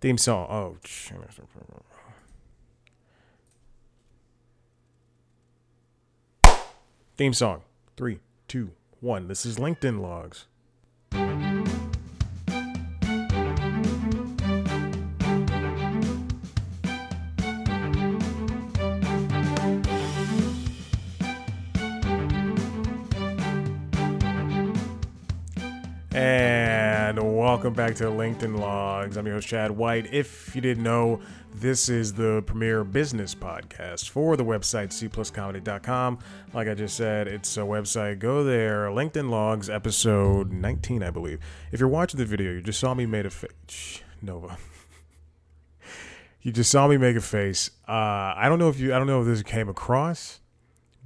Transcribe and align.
Theme 0.00 0.18
song. 0.18 0.46
Oh, 0.48 0.76
theme 7.16 7.32
song. 7.32 7.62
Three, 7.96 8.20
two, 8.46 8.70
one. 9.00 9.26
This 9.26 9.44
is 9.44 9.56
LinkedIn 9.56 10.00
logs. 10.00 10.46
Welcome 27.68 27.84
back 27.84 27.94
to 27.94 28.04
LinkedIn 28.04 28.58
Logs. 28.58 29.18
I'm 29.18 29.26
your 29.26 29.34
host, 29.34 29.48
Chad 29.48 29.70
White. 29.70 30.10
If 30.10 30.54
you 30.54 30.62
didn't 30.62 30.82
know, 30.82 31.20
this 31.54 31.90
is 31.90 32.14
the 32.14 32.42
premier 32.46 32.82
business 32.82 33.34
podcast 33.34 34.08
for 34.08 34.38
the 34.38 34.44
website 34.44 34.88
cpluscomedy.com. 34.88 36.18
Like 36.54 36.66
I 36.66 36.72
just 36.72 36.96
said, 36.96 37.28
it's 37.28 37.58
a 37.58 37.60
website. 37.60 38.20
Go 38.20 38.42
there. 38.42 38.86
LinkedIn 38.86 39.28
Logs, 39.28 39.68
episode 39.68 40.50
19, 40.50 41.02
I 41.02 41.10
believe. 41.10 41.40
If 41.70 41.78
you're 41.78 41.90
watching 41.90 42.16
the 42.16 42.24
video, 42.24 42.52
you 42.52 42.62
just 42.62 42.80
saw 42.80 42.94
me 42.94 43.04
made 43.04 43.26
a 43.26 43.30
face. 43.30 44.00
Nova. 44.22 44.56
you 46.40 46.50
just 46.52 46.70
saw 46.70 46.88
me 46.88 46.96
make 46.96 47.16
a 47.16 47.20
face. 47.20 47.70
Uh, 47.86 48.32
I 48.34 48.46
don't 48.48 48.58
know 48.58 48.70
if 48.70 48.80
you. 48.80 48.94
I 48.94 48.98
don't 48.98 49.06
know 49.06 49.20
if 49.20 49.26
this 49.26 49.42
came 49.42 49.68
across, 49.68 50.40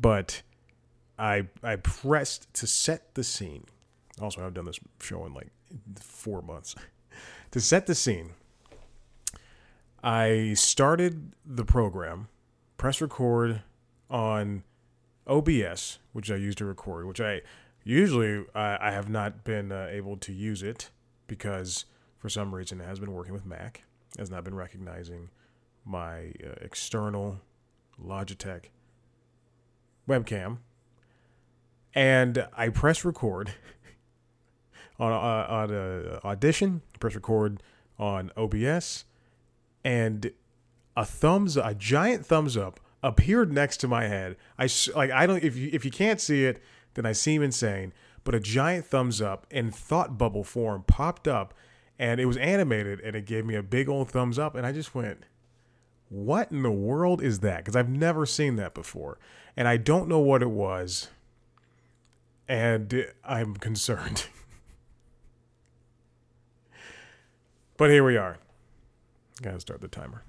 but 0.00 0.42
I 1.18 1.48
I 1.60 1.74
pressed 1.74 2.54
to 2.54 2.68
set 2.68 3.16
the 3.16 3.24
scene 3.24 3.64
also, 4.20 4.44
I've 4.44 4.54
done 4.54 4.66
this 4.66 4.78
show 5.00 5.24
in 5.24 5.34
like 5.34 5.48
four 6.00 6.42
months. 6.42 6.74
to 7.50 7.60
set 7.60 7.86
the 7.86 7.94
scene, 7.94 8.30
I 10.02 10.54
started 10.54 11.32
the 11.44 11.64
program, 11.64 12.28
press 12.76 13.00
record 13.00 13.62
on 14.10 14.64
OBS, 15.26 15.98
which 16.12 16.30
I 16.30 16.36
use 16.36 16.54
to 16.56 16.64
record, 16.64 17.06
which 17.06 17.20
I 17.20 17.42
usually 17.84 18.44
I, 18.54 18.88
I 18.88 18.90
have 18.90 19.08
not 19.08 19.44
been 19.44 19.72
uh, 19.72 19.88
able 19.90 20.16
to 20.18 20.32
use 20.32 20.62
it 20.62 20.90
because 21.26 21.84
for 22.18 22.28
some 22.28 22.54
reason 22.54 22.80
it 22.80 22.84
has 22.84 23.00
been 23.00 23.12
working 23.12 23.32
with 23.32 23.46
Mac, 23.46 23.84
has 24.18 24.30
not 24.30 24.44
been 24.44 24.54
recognizing 24.54 25.30
my 25.84 26.32
uh, 26.44 26.54
external 26.60 27.40
Logitech 28.00 28.66
webcam. 30.08 30.58
And 31.94 32.46
I 32.56 32.70
press 32.70 33.04
record 33.04 33.52
on 35.02 35.12
uh, 35.12 35.46
on 35.52 35.74
uh, 35.74 36.20
Audition, 36.24 36.82
press 37.00 37.14
record 37.14 37.62
on 37.98 38.30
OBS, 38.36 39.04
and 39.84 40.32
a 40.96 41.04
thumbs, 41.04 41.56
a 41.56 41.74
giant 41.74 42.24
thumbs 42.24 42.56
up 42.56 42.78
appeared 43.02 43.52
next 43.52 43.78
to 43.78 43.88
my 43.88 44.06
head. 44.06 44.36
I 44.58 44.68
like 44.94 45.10
I 45.10 45.26
don't 45.26 45.42
if 45.42 45.56
you 45.56 45.70
if 45.72 45.84
you 45.84 45.90
can't 45.90 46.20
see 46.20 46.44
it, 46.44 46.62
then 46.94 47.04
I 47.04 47.12
seem 47.12 47.42
insane. 47.42 47.92
But 48.24 48.36
a 48.36 48.40
giant 48.40 48.86
thumbs 48.86 49.20
up 49.20 49.46
in 49.50 49.72
thought 49.72 50.16
bubble 50.16 50.44
form 50.44 50.84
popped 50.86 51.26
up, 51.26 51.52
and 51.98 52.20
it 52.20 52.26
was 52.26 52.36
animated, 52.36 53.00
and 53.00 53.16
it 53.16 53.26
gave 53.26 53.44
me 53.44 53.56
a 53.56 53.62
big 53.62 53.88
old 53.88 54.10
thumbs 54.10 54.38
up, 54.38 54.54
and 54.54 54.64
I 54.64 54.70
just 54.70 54.94
went, 54.94 55.24
"What 56.08 56.52
in 56.52 56.62
the 56.62 56.70
world 56.70 57.20
is 57.20 57.40
that?" 57.40 57.58
Because 57.58 57.74
I've 57.74 57.88
never 57.88 58.24
seen 58.24 58.54
that 58.56 58.74
before, 58.74 59.18
and 59.56 59.66
I 59.66 59.78
don't 59.78 60.08
know 60.08 60.20
what 60.20 60.42
it 60.42 60.50
was, 60.50 61.08
and 62.46 63.08
I'm 63.24 63.56
concerned. 63.56 64.26
But 67.82 67.90
here 67.90 68.04
we 68.04 68.16
are. 68.16 68.38
Gotta 69.42 69.58
start 69.58 69.80
the 69.80 69.88
timer. 69.88 70.22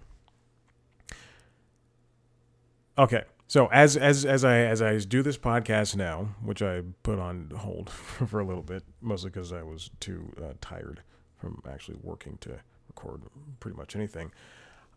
Okay. 2.97 3.25
So 3.45 3.67
as 3.67 3.95
as 3.95 4.25
as 4.25 4.43
I 4.43 4.57
as 4.61 4.81
I 4.81 4.97
do 4.97 5.21
this 5.21 5.37
podcast 5.37 5.95
now, 5.95 6.29
which 6.41 6.63
I 6.63 6.81
put 7.03 7.19
on 7.19 7.51
hold 7.55 7.91
for 7.91 8.39
a 8.39 8.43
little 8.43 8.63
bit, 8.63 8.81
mostly 9.01 9.29
because 9.29 9.53
I 9.53 9.61
was 9.61 9.91
too 9.99 10.33
uh, 10.41 10.53
tired 10.61 11.03
from 11.37 11.61
actually 11.71 11.99
working 12.01 12.39
to 12.41 12.57
record 12.87 13.21
pretty 13.59 13.77
much 13.77 13.95
anything, 13.95 14.31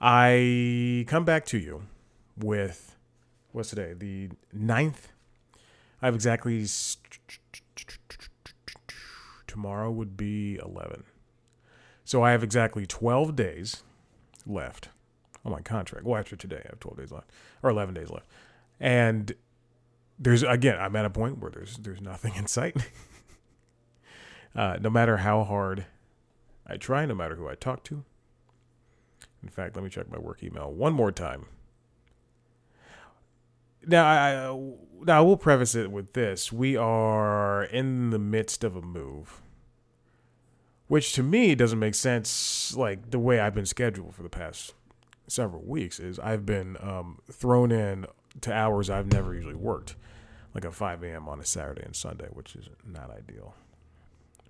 I 0.01 1.05
come 1.09 1.27
back 1.27 1.45
to 1.49 1.59
you 1.59 1.83
with 2.39 2.97
what's 3.53 3.69
today 3.69 3.93
the 3.93 4.31
9th. 4.57 5.09
I 6.01 6.07
have 6.07 6.15
exactly 6.15 6.65
tomorrow 9.47 9.91
would 9.91 10.17
be 10.17 10.57
eleven. 10.57 11.05
So 12.07 12.23
I 12.23 12.31
have 12.31 12.45
exactly 12.45 12.87
12 12.87 13.35
days 13.35 13.83
left 14.47 14.91
on 15.45 15.51
my 15.51 15.61
contract. 15.61 16.07
Well, 16.07 16.17
after 16.17 16.37
today, 16.37 16.63
I 16.65 16.69
have 16.69 16.79
12 16.79 16.99
days 16.99 17.11
left 17.11 17.29
or 17.65 17.71
11 17.71 17.95
days 17.95 18.11
left. 18.11 18.29
And 18.79 19.35
there's 20.17 20.45
again, 20.45 20.79
I'm 20.79 20.95
at 20.95 21.05
a 21.05 21.11
point 21.11 21.39
where 21.39 21.51
there's 21.51 21.79
there's 21.79 22.01
nothing 22.01 22.35
in 22.37 22.47
sight. 22.47 22.77
uh, 24.55 24.79
no 24.81 24.89
matter 24.89 25.17
how 25.17 25.43
hard 25.43 25.87
I 26.65 26.77
try, 26.77 27.05
no 27.07 27.15
matter 27.17 27.35
who 27.35 27.49
I 27.49 27.57
talk 27.57 27.83
to. 27.85 28.05
In 29.43 29.49
fact, 29.49 29.75
let 29.75 29.83
me 29.83 29.91
check 29.91 30.09
my 30.09 30.19
work 30.19 30.45
email 30.45 30.73
one 30.73 30.93
more 30.93 31.11
time. 31.11 31.47
Now, 33.85 34.05
I, 34.05 35.05
now 35.05 35.19
I 35.19 35.21
will 35.23 35.37
preface 35.37 35.75
it 35.75 35.91
with 35.91 36.13
this: 36.13 36.53
we 36.53 36.77
are 36.77 37.65
in 37.65 38.11
the 38.11 38.19
midst 38.21 38.63
of 38.63 38.77
a 38.77 38.83
move 38.83 39.43
which 40.89 41.13
to 41.13 41.23
me 41.23 41.55
doesn't 41.55 41.79
make 41.79 41.95
sense. 41.95 42.75
Like 42.77 43.11
the 43.11 43.19
way 43.19 43.41
I've 43.41 43.55
been 43.55 43.67
scheduled 43.67 44.15
for 44.15 44.23
the 44.23 44.29
past 44.29 44.75
several 45.29 45.63
weeks 45.63 45.99
is 45.99 46.19
I've 46.19 46.47
been 46.47 46.77
um, 46.81 47.21
thrown 47.31 47.73
in 47.73 48.07
to 48.43 48.53
hours 48.53 48.91
I've 48.91 49.13
never 49.13 49.35
usually 49.35 49.55
worked, 49.55 49.97
like 50.55 50.65
a 50.65 50.73
5 50.73 51.03
a.m. 51.03 51.29
on 51.29 51.41
a 51.41 51.45
Saturday 51.45 51.83
and 51.85 51.97
Sunday, 51.97 52.29
which 52.31 52.55
is 52.55 52.69
not 52.85 53.11
ideal 53.11 53.55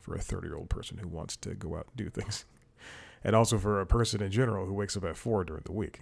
for 0.01 0.15
a 0.15 0.21
30 0.21 0.49
year 0.49 0.57
old 0.57 0.69
person 0.69 0.99
who 0.99 1.09
wants 1.09 1.37
to 1.37 1.55
go 1.55 1.77
out 1.77 1.87
and 1.89 1.97
do 1.97 2.11
things, 2.11 2.45
and 3.25 3.35
also 3.35 3.59
for 3.59 3.81
a 3.81 3.87
person 3.87 4.23
in 4.23 4.31
general 4.31 4.67
who 4.67 4.73
wakes 4.73 4.97
up 4.97 5.05
at 5.05 5.17
four 5.17 5.45
during 5.45 5.63
the 5.65 5.73
week. 5.73 6.01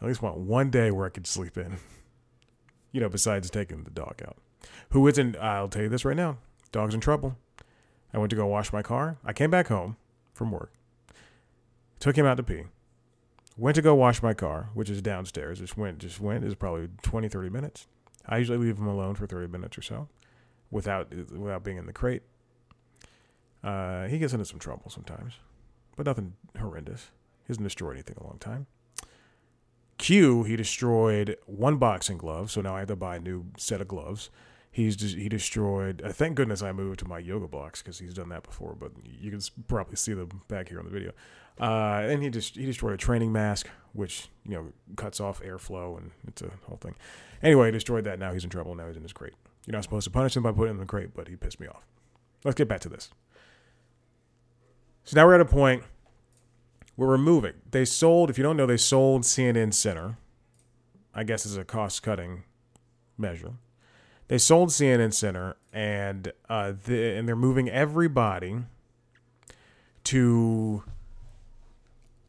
I 0.00 0.04
at 0.04 0.08
least 0.08 0.22
want 0.22 0.38
one 0.38 0.70
day 0.70 0.90
where 0.90 1.06
I 1.06 1.10
could 1.10 1.26
sleep 1.26 1.58
in, 1.58 1.76
you 2.92 3.00
know, 3.00 3.08
besides 3.08 3.50
taking 3.50 3.84
the 3.84 3.90
dog 3.90 4.22
out. 4.26 4.38
Who 4.90 5.06
isn't? 5.08 5.36
I'll 5.36 5.68
tell 5.68 5.82
you 5.82 5.88
this 5.88 6.04
right 6.04 6.16
now: 6.16 6.38
dog's 6.72 6.94
in 6.94 7.00
trouble. 7.00 7.36
I 8.12 8.18
went 8.18 8.30
to 8.30 8.36
go 8.36 8.46
wash 8.46 8.72
my 8.72 8.82
car. 8.82 9.18
I 9.24 9.32
came 9.32 9.50
back 9.50 9.68
home 9.68 9.96
from 10.32 10.50
work, 10.50 10.72
took 11.98 12.16
him 12.16 12.26
out 12.26 12.36
to 12.36 12.42
pee, 12.42 12.64
went 13.56 13.76
to 13.76 13.82
go 13.82 13.94
wash 13.94 14.22
my 14.22 14.34
car, 14.34 14.70
which 14.74 14.90
is 14.90 15.02
downstairs. 15.02 15.58
Just 15.60 15.76
went, 15.76 15.98
just 15.98 16.20
went. 16.20 16.44
Is 16.44 16.54
probably 16.54 16.88
20, 17.02 17.28
30 17.28 17.50
minutes. 17.50 17.86
I 18.26 18.38
usually 18.38 18.58
leave 18.58 18.78
him 18.78 18.86
alone 18.86 19.14
for 19.14 19.26
30 19.26 19.48
minutes 19.48 19.78
or 19.78 19.82
so 19.82 20.08
without 20.70 21.14
without 21.14 21.64
being 21.64 21.76
in 21.76 21.86
the 21.86 21.92
crate. 21.92 22.22
Uh, 23.62 24.06
he 24.06 24.18
gets 24.18 24.32
into 24.32 24.44
some 24.44 24.58
trouble 24.58 24.90
sometimes, 24.90 25.34
but 25.96 26.06
nothing 26.06 26.34
horrendous. 26.58 27.10
He 27.46 27.48
hasn't 27.48 27.64
destroyed 27.64 27.96
anything 27.96 28.16
in 28.18 28.24
a 28.24 28.26
long 28.26 28.38
time. 28.38 28.66
Q, 29.98 30.44
he 30.44 30.56
destroyed 30.56 31.36
one 31.44 31.76
boxing 31.76 32.16
glove, 32.16 32.50
so 32.50 32.62
now 32.62 32.74
I 32.74 32.78
have 32.80 32.88
to 32.88 32.96
buy 32.96 33.16
a 33.16 33.20
new 33.20 33.46
set 33.58 33.82
of 33.82 33.88
gloves. 33.88 34.30
He's 34.70 35.00
he 35.14 35.28
destroyed. 35.28 36.00
Uh, 36.04 36.12
thank 36.12 36.36
goodness 36.36 36.62
I 36.62 36.70
moved 36.70 37.00
to 37.00 37.08
my 37.08 37.18
yoga 37.18 37.48
blocks 37.48 37.82
because 37.82 37.98
he's 37.98 38.14
done 38.14 38.28
that 38.28 38.44
before. 38.44 38.76
But 38.78 38.92
you 39.04 39.30
can 39.30 39.40
probably 39.66 39.96
see 39.96 40.14
them 40.14 40.42
back 40.48 40.68
here 40.68 40.78
on 40.78 40.84
the 40.84 40.90
video. 40.90 41.12
Uh, 41.60 42.06
and 42.08 42.22
he 42.22 42.30
just 42.30 42.54
he 42.54 42.64
destroyed 42.64 42.94
a 42.94 42.96
training 42.96 43.32
mask, 43.32 43.68
which 43.92 44.28
you 44.46 44.52
know 44.52 44.72
cuts 44.96 45.18
off 45.18 45.42
airflow 45.42 45.98
and 45.98 46.12
it's 46.26 46.40
a 46.40 46.50
whole 46.68 46.76
thing. 46.76 46.94
Anyway, 47.42 47.66
he 47.66 47.72
destroyed 47.72 48.04
that. 48.04 48.18
Now 48.18 48.32
he's 48.32 48.44
in 48.44 48.50
trouble. 48.50 48.74
Now 48.76 48.86
he's 48.86 48.96
in 48.96 49.02
his 49.02 49.12
crate. 49.12 49.34
You're 49.66 49.72
not 49.72 49.82
supposed 49.82 50.04
to 50.04 50.10
punish 50.10 50.36
him 50.36 50.44
by 50.44 50.52
putting 50.52 50.70
him 50.70 50.76
in 50.76 50.80
the 50.80 50.86
crate, 50.86 51.10
but 51.14 51.26
he 51.26 51.36
pissed 51.36 51.58
me 51.58 51.66
off. 51.66 51.82
Let's 52.44 52.56
get 52.56 52.68
back 52.68 52.80
to 52.80 52.88
this. 52.88 53.10
So 55.04 55.16
now 55.16 55.26
we're 55.26 55.34
at 55.34 55.40
a 55.40 55.44
point 55.44 55.82
where 56.94 57.08
we're 57.08 57.18
moving. 57.18 57.54
They 57.70 57.84
sold, 57.84 58.30
if 58.30 58.38
you 58.38 58.44
don't 58.44 58.56
know, 58.56 58.66
they 58.66 58.76
sold 58.76 59.22
CNN 59.22 59.74
Center. 59.74 60.18
I 61.12 61.24
guess 61.24 61.44
as 61.44 61.56
a 61.56 61.64
cost 61.64 62.02
cutting 62.02 62.44
measure 63.18 63.54
they 64.30 64.38
sold 64.38 64.68
CNN 64.68 65.12
Center, 65.12 65.56
and 65.72 66.32
uh, 66.48 66.72
the, 66.84 67.16
and 67.16 67.26
they're 67.26 67.34
moving 67.34 67.68
everybody 67.68 68.58
to. 70.04 70.84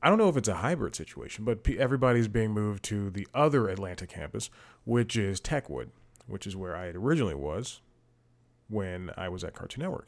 I 0.01 0.09
don't 0.09 0.17
know 0.17 0.27
if 0.27 0.35
it's 0.35 0.47
a 0.47 0.55
hybrid 0.55 0.95
situation, 0.95 1.45
but 1.45 1.59
everybody's 1.69 2.27
being 2.27 2.53
moved 2.53 2.81
to 2.85 3.11
the 3.11 3.27
other 3.35 3.67
Atlanta 3.69 4.07
campus, 4.07 4.49
which 4.83 5.15
is 5.15 5.39
Techwood, 5.39 5.89
which 6.25 6.47
is 6.47 6.55
where 6.55 6.75
I 6.75 6.87
originally 6.87 7.35
was 7.35 7.81
when 8.67 9.11
I 9.15 9.29
was 9.29 9.43
at 9.43 9.53
Cartoon 9.53 9.83
Network. 9.83 10.07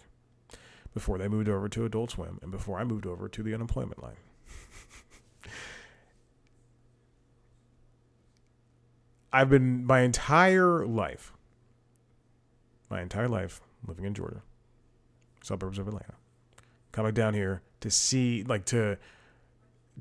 Before 0.96 1.20
they 1.20 1.28
moved 1.28 1.48
over 1.48 1.70
to 1.70 1.86
Adult 1.86 2.10
Swim, 2.10 2.40
and 2.42 2.50
before 2.50 2.80
I 2.80 2.86
moved 2.86 3.06
over 3.06 3.30
to 3.30 3.44
the 3.44 3.54
unemployment 3.54 4.02
line. 4.02 4.18
I've 9.32 9.52
been 9.52 9.86
my 9.86 10.00
entire 10.00 10.88
life 10.88 11.33
my 12.94 13.02
entire 13.02 13.28
life 13.28 13.60
living 13.88 14.06
in 14.06 14.14
Georgia, 14.14 14.44
suburbs 15.42 15.80
of 15.80 15.88
Atlanta, 15.88 16.14
coming 16.92 17.14
down 17.14 17.34
here 17.34 17.64
to 17.82 17.90
see, 17.90 18.44
like, 18.44 18.66
to 18.66 18.98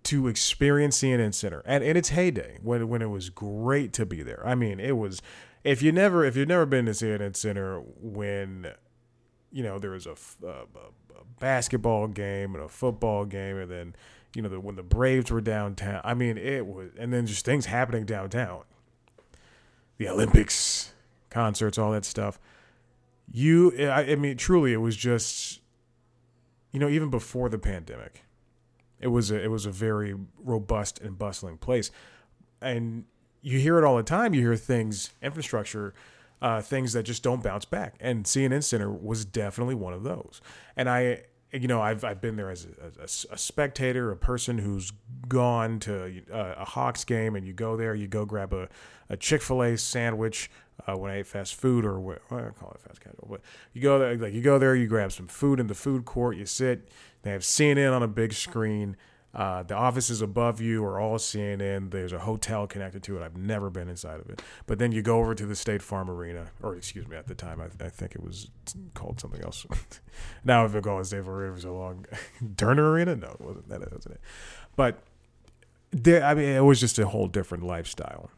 to 0.05 0.27
experience 0.27 1.03
CNN 1.03 1.35
Center 1.35 1.63
and 1.67 1.85
in 1.85 1.99
its 1.99 2.11
heyday 2.11 2.59
when 2.63 2.89
when 2.89 3.03
it 3.03 3.11
was 3.11 3.31
great 3.31 3.93
to 3.95 4.07
be 4.07 4.23
there. 4.23 4.43
I 4.47 4.55
mean, 4.55 4.79
it 4.81 4.97
was 4.97 5.21
if 5.65 5.83
you 5.83 5.93
never 5.93 6.25
if 6.25 6.37
you've 6.37 6.49
never 6.49 6.67
been 6.67 6.87
to 6.87 6.93
CNN 6.93 7.37
Center 7.37 7.81
when 7.81 8.73
you 9.51 9.63
know 9.63 9.79
there 9.79 9.91
was 9.91 10.07
a, 10.07 10.17
a, 10.47 10.49
a 10.51 11.25
basketball 11.41 12.09
game 12.09 12.55
and 12.55 12.65
a 12.65 12.69
football 12.69 13.25
game 13.25 13.59
and 13.59 13.71
then 13.71 13.95
you 14.35 14.43
know 14.43 14.49
the, 14.49 14.61
when 14.61 14.77
the 14.77 14.83
Braves 14.83 15.31
were 15.31 15.41
downtown. 15.41 16.01
I 16.05 16.15
mean, 16.15 16.39
it 16.39 16.67
was 16.67 16.91
and 16.99 17.13
then 17.13 17.27
just 17.27 17.45
things 17.45 17.67
happening 17.67 18.07
downtown. 18.07 18.63
The 19.99 20.09
Olympics, 20.09 20.95
concerts, 21.31 21.79
all 21.79 21.93
that 21.93 22.05
stuff. 22.05 22.41
You, 23.35 23.73
I, 23.79 24.13
I 24.13 24.17
mean, 24.17 24.37
truly, 24.37 24.75
it 24.75 24.79
was 24.79 24.95
just, 24.95 25.61
you 26.71 26.79
know, 26.79 26.89
even 26.89 27.09
before 27.09 27.49
the 27.49 27.59
pandemic, 27.59 28.25
it 29.01 29.09
was 29.09 29.31
a, 29.31 29.43
it 29.43 29.51
was 29.51 29.65
a 29.65 29.71
very 29.71 30.15
robust 30.39 31.01
and 31.01 31.19
bustling 31.19 31.57
place, 31.57 31.91
and 32.61 33.05
you 33.41 33.59
hear 33.59 33.79
it 33.79 33.85
all 33.85 33.97
the 33.97 34.03
time. 34.03 34.35
You 34.35 34.43
hear 34.43 34.57
things, 34.57 35.15
infrastructure, 35.23 35.95
uh, 36.43 36.61
things 36.61 36.93
that 36.93 37.05
just 37.05 37.23
don't 37.23 37.43
bounce 37.43 37.65
back, 37.65 37.95
and 38.01 38.25
CNN 38.25 38.63
Center 38.65 38.91
was 38.91 39.25
definitely 39.25 39.77
one 39.77 39.95
of 39.95 40.03
those. 40.03 40.43
And 40.77 40.91
I, 40.91 41.23
you 41.53 41.69
know, 41.69 41.81
I've 41.81 42.05
I've 42.05 42.21
been 42.21 42.37
there 42.37 42.51
as 42.51 42.67
a, 42.67 43.01
a, 43.01 43.35
a 43.35 43.39
spectator, 43.39 44.11
a 44.11 44.17
person 44.17 44.59
who's 44.59 44.93
gone 45.27 45.81
to 45.81 46.23
a, 46.31 46.37
uh, 46.37 46.55
a, 46.59 46.65
Hawks 46.67 47.05
game, 47.05 47.35
and 47.35 47.47
you 47.47 47.55
go 47.55 47.79
there, 47.79 47.95
you 47.95 48.09
go 48.09 48.27
grab 48.27 48.53
a, 48.53 48.69
a 49.09 49.17
Chick 49.17 49.41
Fil 49.41 49.63
A 49.63 49.79
sandwich 49.79 50.51
uh, 50.87 50.97
when 50.97 51.11
I 51.11 51.19
ate 51.19 51.27
fast 51.27 51.55
food, 51.55 51.85
or 51.85 52.01
what 52.01 52.23
well, 52.31 52.41
I 52.41 52.51
call 52.51 52.73
it 52.73 52.81
fast 52.81 53.01
casual, 53.01 53.29
but 53.31 53.41
you 53.73 53.83
go 53.83 53.99
there, 53.99 54.17
like 54.17 54.33
you 54.33 54.43
go 54.43 54.59
there, 54.59 54.75
you 54.75 54.87
grab 54.87 55.13
some 55.13 55.29
food 55.29 55.61
in 55.61 55.67
the 55.67 55.75
food 55.75 56.05
court, 56.05 56.37
you 56.37 56.47
sit, 56.47 56.89
they 57.23 57.31
have 57.31 57.43
CNN 57.43 57.95
on 57.95 58.03
a 58.03 58.09
big 58.09 58.33
screen. 58.33 58.97
Uh, 59.35 59.63
the 59.63 59.75
offices 59.75 60.21
above 60.21 60.61
you 60.61 60.85
are 60.85 61.01
all 61.01 61.17
CNN. 61.17 61.91
There's 61.91 62.13
a 62.13 62.19
hotel 62.19 62.67
connected 62.67 63.03
to 63.05 63.17
it. 63.17 63.23
I've 63.23 63.37
never 63.37 63.71
been 63.71 63.89
inside 63.89 64.21
of 64.21 64.29
it. 64.29 64.43
But 64.67 64.79
then 64.79 64.93
you 64.93 65.01
go 65.01 65.21
over 65.21 65.35
to 65.35 65.47
the 65.47 65.57
State 65.57 65.81
Farm 65.81 66.11
Arena, 66.11 66.49
or 66.63 66.77
excuse 66.77 67.09
me, 67.09 67.17
at 67.17 67.29
the 67.29 67.35
time, 67.35 67.59
I, 67.59 67.67
I 67.83 67.89
think 67.89 68.15
it 68.15 68.23
was 68.23 68.51
called 68.93 69.21
something 69.21 69.43
else. 69.43 69.65
now 70.45 70.65
I've 70.65 70.73
been 70.73 70.83
calling 70.83 71.05
State 71.05 71.25
Farm 71.25 71.37
Arena 71.37 71.55
for 71.55 71.61
so 71.63 71.75
long. 71.75 72.05
Turner 72.59 72.91
Arena? 72.91 73.17
No, 73.17 73.29
it 73.29 73.41
wasn't 73.41 73.69
that. 73.71 73.81
wasn't 73.81 74.17
it. 74.17 74.21
But 74.77 75.03
there, 75.93 76.23
I 76.23 76.35
mean, 76.35 76.51
it 76.51 76.65
was 76.65 76.79
just 76.79 76.99
a 76.99 77.07
whole 77.07 77.27
different 77.27 77.65
lifestyle. 77.65 78.31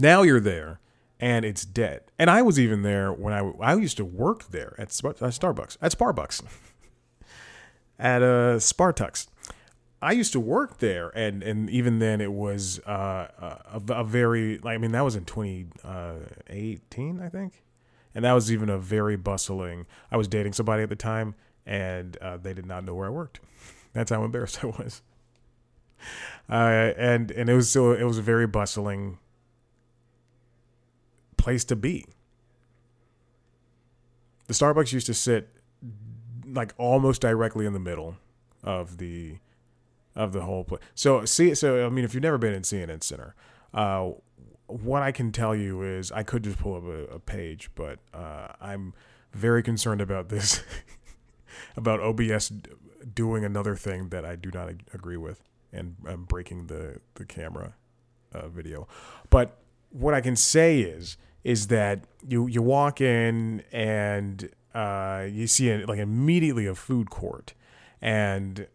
Now 0.00 0.22
you're 0.22 0.40
there 0.40 0.80
and 1.20 1.44
it's 1.44 1.64
dead. 1.64 2.02
And 2.18 2.30
I 2.30 2.42
was 2.42 2.58
even 2.58 2.82
there 2.82 3.12
when 3.12 3.32
I, 3.32 3.50
I 3.60 3.74
used 3.74 3.96
to 3.96 4.04
work 4.04 4.48
there 4.50 4.74
at 4.78 4.88
Starbucks, 4.88 5.76
at 5.80 5.92
Sparbucks, 5.92 6.42
at 7.98 8.22
uh, 8.22 8.56
Spartux. 8.56 9.26
I 10.00 10.12
used 10.12 10.32
to 10.32 10.40
work 10.40 10.78
there, 10.78 11.08
and 11.08 11.42
and 11.42 11.68
even 11.70 11.98
then 11.98 12.20
it 12.20 12.32
was 12.32 12.78
uh, 12.86 13.58
a, 13.72 13.82
a, 13.88 14.04
very 14.04 14.60
I 14.64 14.78
mean 14.78 14.92
that 14.92 15.00
was 15.00 15.16
in 15.16 15.24
2018 15.24 17.20
uh, 17.20 17.24
I 17.24 17.28
think, 17.28 17.64
and 18.14 18.24
that 18.24 18.32
was 18.32 18.52
even 18.52 18.68
a 18.68 18.78
very 18.78 19.16
bustling. 19.16 19.86
I 20.12 20.16
was 20.16 20.28
dating 20.28 20.52
somebody 20.52 20.84
at 20.84 20.88
the 20.88 20.96
time, 20.96 21.34
and 21.66 22.16
uh, 22.18 22.36
they 22.36 22.54
did 22.54 22.64
not 22.64 22.84
know 22.84 22.94
where 22.94 23.06
I 23.06 23.10
worked. 23.10 23.40
That's 23.92 24.12
how 24.12 24.22
embarrassed 24.22 24.62
I 24.62 24.68
was. 24.68 25.02
Uh, 26.48 26.94
and 26.96 27.32
and 27.32 27.50
it 27.50 27.54
was 27.54 27.68
so 27.68 27.90
it 27.90 28.04
was 28.04 28.18
a 28.18 28.22
very 28.22 28.46
bustling 28.46 29.18
place 31.38 31.64
to 31.64 31.76
be. 31.76 32.04
The 34.46 34.54
Starbucks 34.54 34.92
used 34.92 35.06
to 35.06 35.14
sit 35.14 35.48
like 36.46 36.74
almost 36.78 37.20
directly 37.20 37.66
in 37.66 37.72
the 37.72 37.80
middle 37.80 38.16
of 38.62 38.98
the 38.98 39.38
of 40.14 40.32
the 40.32 40.42
whole 40.42 40.64
place. 40.64 40.82
So 40.94 41.24
see, 41.24 41.54
so 41.54 41.86
I 41.86 41.88
mean, 41.88 42.04
if 42.04 42.12
you've 42.12 42.22
never 42.22 42.38
been 42.38 42.54
in 42.54 42.62
CNN 42.62 43.02
Center, 43.02 43.34
uh, 43.72 44.10
what 44.66 45.02
I 45.02 45.12
can 45.12 45.32
tell 45.32 45.54
you 45.54 45.82
is 45.82 46.12
I 46.12 46.22
could 46.22 46.44
just 46.44 46.58
pull 46.58 46.76
up 46.76 46.84
a, 46.84 47.14
a 47.14 47.18
page, 47.18 47.70
but 47.74 47.98
uh, 48.12 48.48
I'm 48.60 48.94
very 49.32 49.62
concerned 49.62 50.00
about 50.00 50.28
this, 50.28 50.62
about 51.76 52.00
OBS 52.00 52.52
doing 53.14 53.44
another 53.44 53.76
thing 53.76 54.08
that 54.08 54.24
I 54.24 54.36
do 54.36 54.50
not 54.52 54.68
agree 54.92 55.16
with 55.16 55.42
and 55.72 55.96
um, 56.06 56.24
breaking 56.24 56.66
the 56.66 57.00
the 57.14 57.24
camera 57.24 57.74
uh, 58.32 58.48
video. 58.48 58.88
But 59.30 59.58
what 59.90 60.14
I 60.14 60.20
can 60.20 60.36
say 60.36 60.80
is 60.80 61.16
is 61.48 61.68
that 61.68 62.04
you 62.28 62.46
you 62.46 62.60
walk 62.60 63.00
in 63.00 63.62
and 63.72 64.50
uh, 64.74 65.24
you 65.26 65.46
see 65.46 65.74
like 65.86 65.98
immediately 65.98 66.66
a 66.66 66.74
food 66.74 67.08
court 67.08 67.54
and 68.02 68.66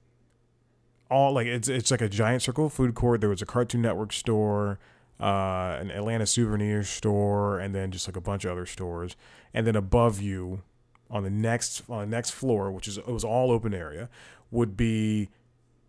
all 1.11 1.33
like 1.33 1.45
it's 1.45 1.67
it's 1.67 1.91
like 1.91 2.01
a 2.01 2.09
giant 2.09 2.41
circle 2.41 2.69
food 2.69 2.95
court. 2.95 3.21
There 3.21 3.29
was 3.29 3.43
a 3.43 3.45
Cartoon 3.45 3.83
Network 3.83 4.11
store, 4.11 4.79
uh, 5.19 5.77
an 5.79 5.91
Atlanta 5.91 6.25
souvenir 6.25 6.83
store, 6.83 7.59
and 7.59 7.75
then 7.75 7.91
just 7.91 8.07
like 8.07 8.15
a 8.15 8.21
bunch 8.21 8.43
of 8.43 8.51
other 8.51 8.65
stores. 8.65 9.15
And 9.53 9.67
then 9.67 9.75
above 9.75 10.19
you, 10.19 10.63
on 11.11 11.21
the 11.21 11.29
next 11.29 11.83
on 11.87 11.99
the 11.99 12.15
next 12.15 12.31
floor, 12.31 12.71
which 12.71 12.87
is 12.87 12.97
it 12.97 13.05
was 13.05 13.23
all 13.23 13.51
open 13.51 13.75
area, 13.75 14.09
would 14.49 14.75
be 14.75 15.29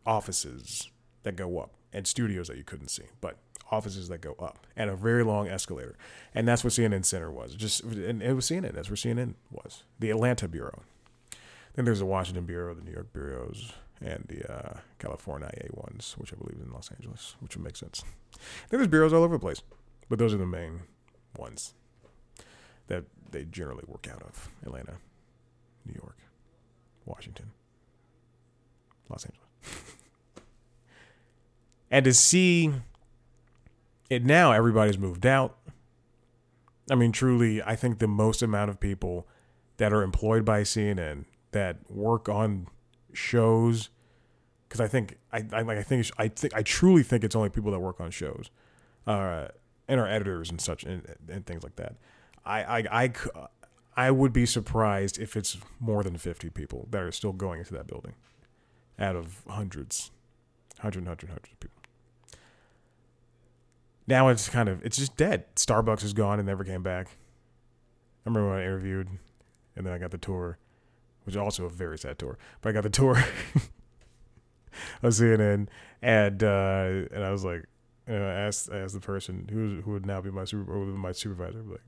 offices 0.05 0.91
that 1.23 1.35
go 1.35 1.59
up 1.59 1.71
and 1.95 2.07
studios 2.07 2.49
that 2.49 2.59
you 2.59 2.65
couldn't 2.65 2.89
see, 2.89 3.05
but 3.23 3.39
offices 3.71 4.09
that 4.09 4.21
go 4.21 4.35
up 4.39 4.67
and 4.77 4.91
a 4.91 4.97
very 4.97 5.25
long 5.25 5.49
escalator. 5.49 5.97
And 6.35 6.47
that's 6.47 6.65
what 6.65 6.73
CNN 6.73 7.05
Center 7.05 7.31
was. 7.31 7.55
Just 7.55 7.83
and 7.83 8.23
it 8.23 8.35
was 8.35 8.47
CNN. 8.47 8.73
That's 8.73 8.89
where 8.89 8.97
CNN 8.97 9.35
was. 9.51 9.85
The 9.99 10.11
Atlanta 10.11 10.49
bureau. 10.49 10.83
Then 11.75 11.85
there's 11.85 11.99
the 11.99 12.07
Washington 12.07 12.45
bureau, 12.45 12.75
the 12.75 12.83
New 12.83 12.93
York 12.93 13.13
bureaus, 13.13 13.73
and 14.01 14.25
the 14.29 14.51
uh, 14.53 14.79
California 14.99 15.51
IA 15.57 15.71
ones, 15.73 16.15
which 16.19 16.33
I 16.33 16.37
believe 16.37 16.59
is 16.59 16.67
in 16.67 16.73
Los 16.73 16.91
Angeles, 16.93 17.37
which 17.41 17.57
would 17.57 17.65
make 17.65 17.77
sense. 17.77 18.05
Then 18.69 18.79
there's 18.79 18.89
bureaus 18.89 19.13
all 19.13 19.23
over 19.23 19.35
the 19.37 19.41
place, 19.41 19.63
but 20.09 20.19
those 20.19 20.33
are 20.33 20.39
the 20.39 20.47
main 20.47 20.83
ones 21.37 21.75
that 22.87 23.05
they 23.31 23.45
generally 23.45 23.85
work 23.87 24.07
out 24.13 24.23
of 24.23 24.51
Atlanta, 24.65 24.95
New 25.87 25.95
York, 25.95 26.19
Washington, 27.07 27.51
Los 29.09 29.25
Angeles. 29.25 29.83
and 31.91 32.05
to 32.05 32.15
see 32.15 32.73
it 34.11 34.25
now, 34.25 34.53
everybody's 34.53 34.99
moved 34.99 35.27
out. 35.27 35.57
I 36.91 36.95
mean, 36.95 37.13
truly, 37.13 37.63
I 37.63 37.77
think 37.77 37.99
the 37.99 38.09
most 38.09 38.43
amount 38.43 38.71
of 38.71 38.79
people 38.79 39.27
that 39.79 39.93
are 39.93 40.03
employed 40.03 40.45
by 40.45 40.63
CNN 40.63 41.25
that 41.53 41.79
work 41.91 42.29
on 42.29 42.67
shows 43.13 43.91
because 44.75 44.81
I 44.81 44.89
think 44.89 45.19
I, 45.33 45.45
I 45.53 45.63
like 45.63 45.79
I 45.79 45.83
think 45.85 46.11
I 46.19 46.27
think 46.27 46.53
I 46.53 46.63
truly 46.63 47.05
think 47.05 47.23
it's 47.23 47.37
only 47.37 47.49
people 47.49 47.71
that 47.71 47.79
work 47.79 48.01
on 48.01 48.11
shows, 48.11 48.51
uh, 49.07 49.47
and 49.87 50.01
our 50.01 50.07
editors 50.09 50.51
and 50.51 50.61
such 50.61 50.83
and, 50.83 51.07
and 51.29 51.47
things 51.47 51.63
like 51.63 51.77
that. 51.77 51.95
I, 52.45 52.65
I 52.65 53.05
I 53.05 53.13
I 53.97 54.11
would 54.11 54.33
be 54.33 54.47
surprised 54.47 55.21
if 55.21 55.37
it's 55.37 55.59
more 55.79 56.03
than 56.03 56.17
fifty 56.17 56.51
people 56.51 56.89
that 56.91 57.03
are 57.03 57.13
still 57.13 57.33
going 57.33 57.61
into 57.61 57.73
that 57.75 57.87
building, 57.87 58.15
out 58.99 59.15
of 59.15 59.43
hundreds, 59.49 60.11
hundred, 60.81 61.07
hundred, 61.07 61.29
hundreds 61.29 61.53
of 61.53 61.61
people. 61.61 61.84
Now 64.07 64.29
it's 64.29 64.49
kind 64.49 64.69
of 64.69 64.85
it's 64.85 64.97
just 64.97 65.17
dead. 65.17 65.55
Starbucks 65.57 66.05
is 66.05 66.13
gone 66.13 66.39
and 66.39 66.47
never 66.47 66.65
came 66.65 66.83
back. 66.83 67.09
I 68.25 68.31
remember 68.31 68.51
when 68.51 68.59
I 68.59 68.63
interviewed, 68.63 69.09
and 69.77 69.87
then 69.87 69.93
I 69.93 69.99
got 69.99 70.11
the 70.11 70.19
tour, 70.19 70.59
which 71.25 71.35
is 71.35 71.39
also 71.39 71.67
a 71.67 71.71
very 71.71 71.99
sad 71.99 72.19
tour. 72.19 72.39
But 72.61 72.71
I 72.71 72.73
got 72.73 72.83
the 72.83 72.91
tour 72.91 73.17
of 75.03 75.13
CNN, 75.13 75.69
and 76.03 76.43
uh, 76.43 77.07
and 77.13 77.25
I 77.25 77.31
was 77.31 77.45
like, 77.45 77.65
you 78.07 78.19
know, 78.19 78.27
I 78.27 78.33
asked 78.33 78.71
I 78.71 78.79
asked 78.79 78.95
the 78.95 79.01
person 79.01 79.49
who 79.51 79.83
who 79.83 79.93
would 79.93 80.07
now 80.07 80.21
be 80.21 80.31
my 80.31 80.45
super 80.45 80.75
my 80.75 81.13
supervisor, 81.13 81.63
like, 81.63 81.81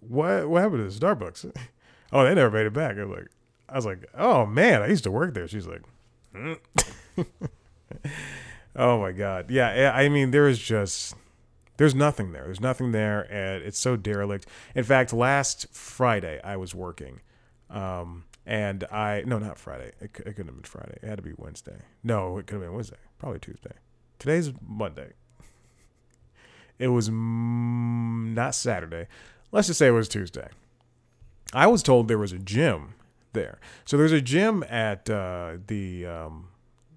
what 0.00 0.48
what 0.48 0.62
happened 0.62 0.90
to 0.90 0.98
Starbucks? 0.98 1.52
oh, 2.12 2.24
they 2.24 2.34
never 2.34 2.50
made 2.50 2.66
it 2.66 2.72
back. 2.72 2.96
I 2.96 3.04
was 3.04 3.16
like, 3.16 3.28
I 3.68 3.74
was 3.76 3.86
like, 3.86 4.06
oh 4.16 4.46
man, 4.46 4.82
I 4.82 4.86
used 4.86 5.04
to 5.04 5.10
work 5.10 5.34
there. 5.34 5.48
She's 5.48 5.66
like, 5.66 5.82
hmm. 6.32 6.54
oh 8.76 9.00
my 9.00 9.12
god, 9.12 9.50
yeah. 9.50 9.92
I 9.94 10.08
mean, 10.08 10.30
there 10.30 10.48
is 10.48 10.58
just 10.58 11.14
there's 11.76 11.94
nothing 11.94 12.32
there. 12.32 12.44
There's 12.44 12.60
nothing 12.60 12.92
there, 12.92 13.22
and 13.32 13.62
it's 13.62 13.78
so 13.78 13.96
derelict. 13.96 14.46
In 14.74 14.84
fact, 14.84 15.12
last 15.12 15.66
Friday 15.72 16.40
I 16.42 16.56
was 16.56 16.74
working. 16.74 17.20
Um, 17.70 18.24
and 18.46 18.84
I 18.84 19.22
no, 19.26 19.38
not 19.38 19.58
Friday. 19.58 19.92
It, 20.00 20.10
it 20.14 20.36
couldn't 20.36 20.46
have 20.46 20.56
been 20.56 20.64
Friday. 20.64 20.98
It 21.02 21.08
had 21.08 21.16
to 21.16 21.22
be 21.22 21.32
Wednesday. 21.36 21.78
No, 22.02 22.38
it 22.38 22.46
could 22.46 22.54
have 22.54 22.62
been 22.62 22.74
Wednesday. 22.74 22.96
Probably 23.18 23.40
Tuesday. 23.40 23.72
Today's 24.18 24.52
Monday. 24.66 25.12
It 26.78 26.88
was 26.88 27.08
mm, 27.08 28.34
not 28.34 28.54
Saturday. 28.54 29.06
Let's 29.52 29.68
just 29.68 29.78
say 29.78 29.88
it 29.88 29.92
was 29.92 30.08
Tuesday. 30.08 30.48
I 31.52 31.66
was 31.68 31.82
told 31.82 32.08
there 32.08 32.18
was 32.18 32.32
a 32.32 32.38
gym 32.38 32.94
there. 33.32 33.60
So 33.84 33.96
there's 33.96 34.12
a 34.12 34.20
gym 34.20 34.64
at 34.68 35.08
uh, 35.08 35.58
the 35.66 36.06
um, 36.06 36.48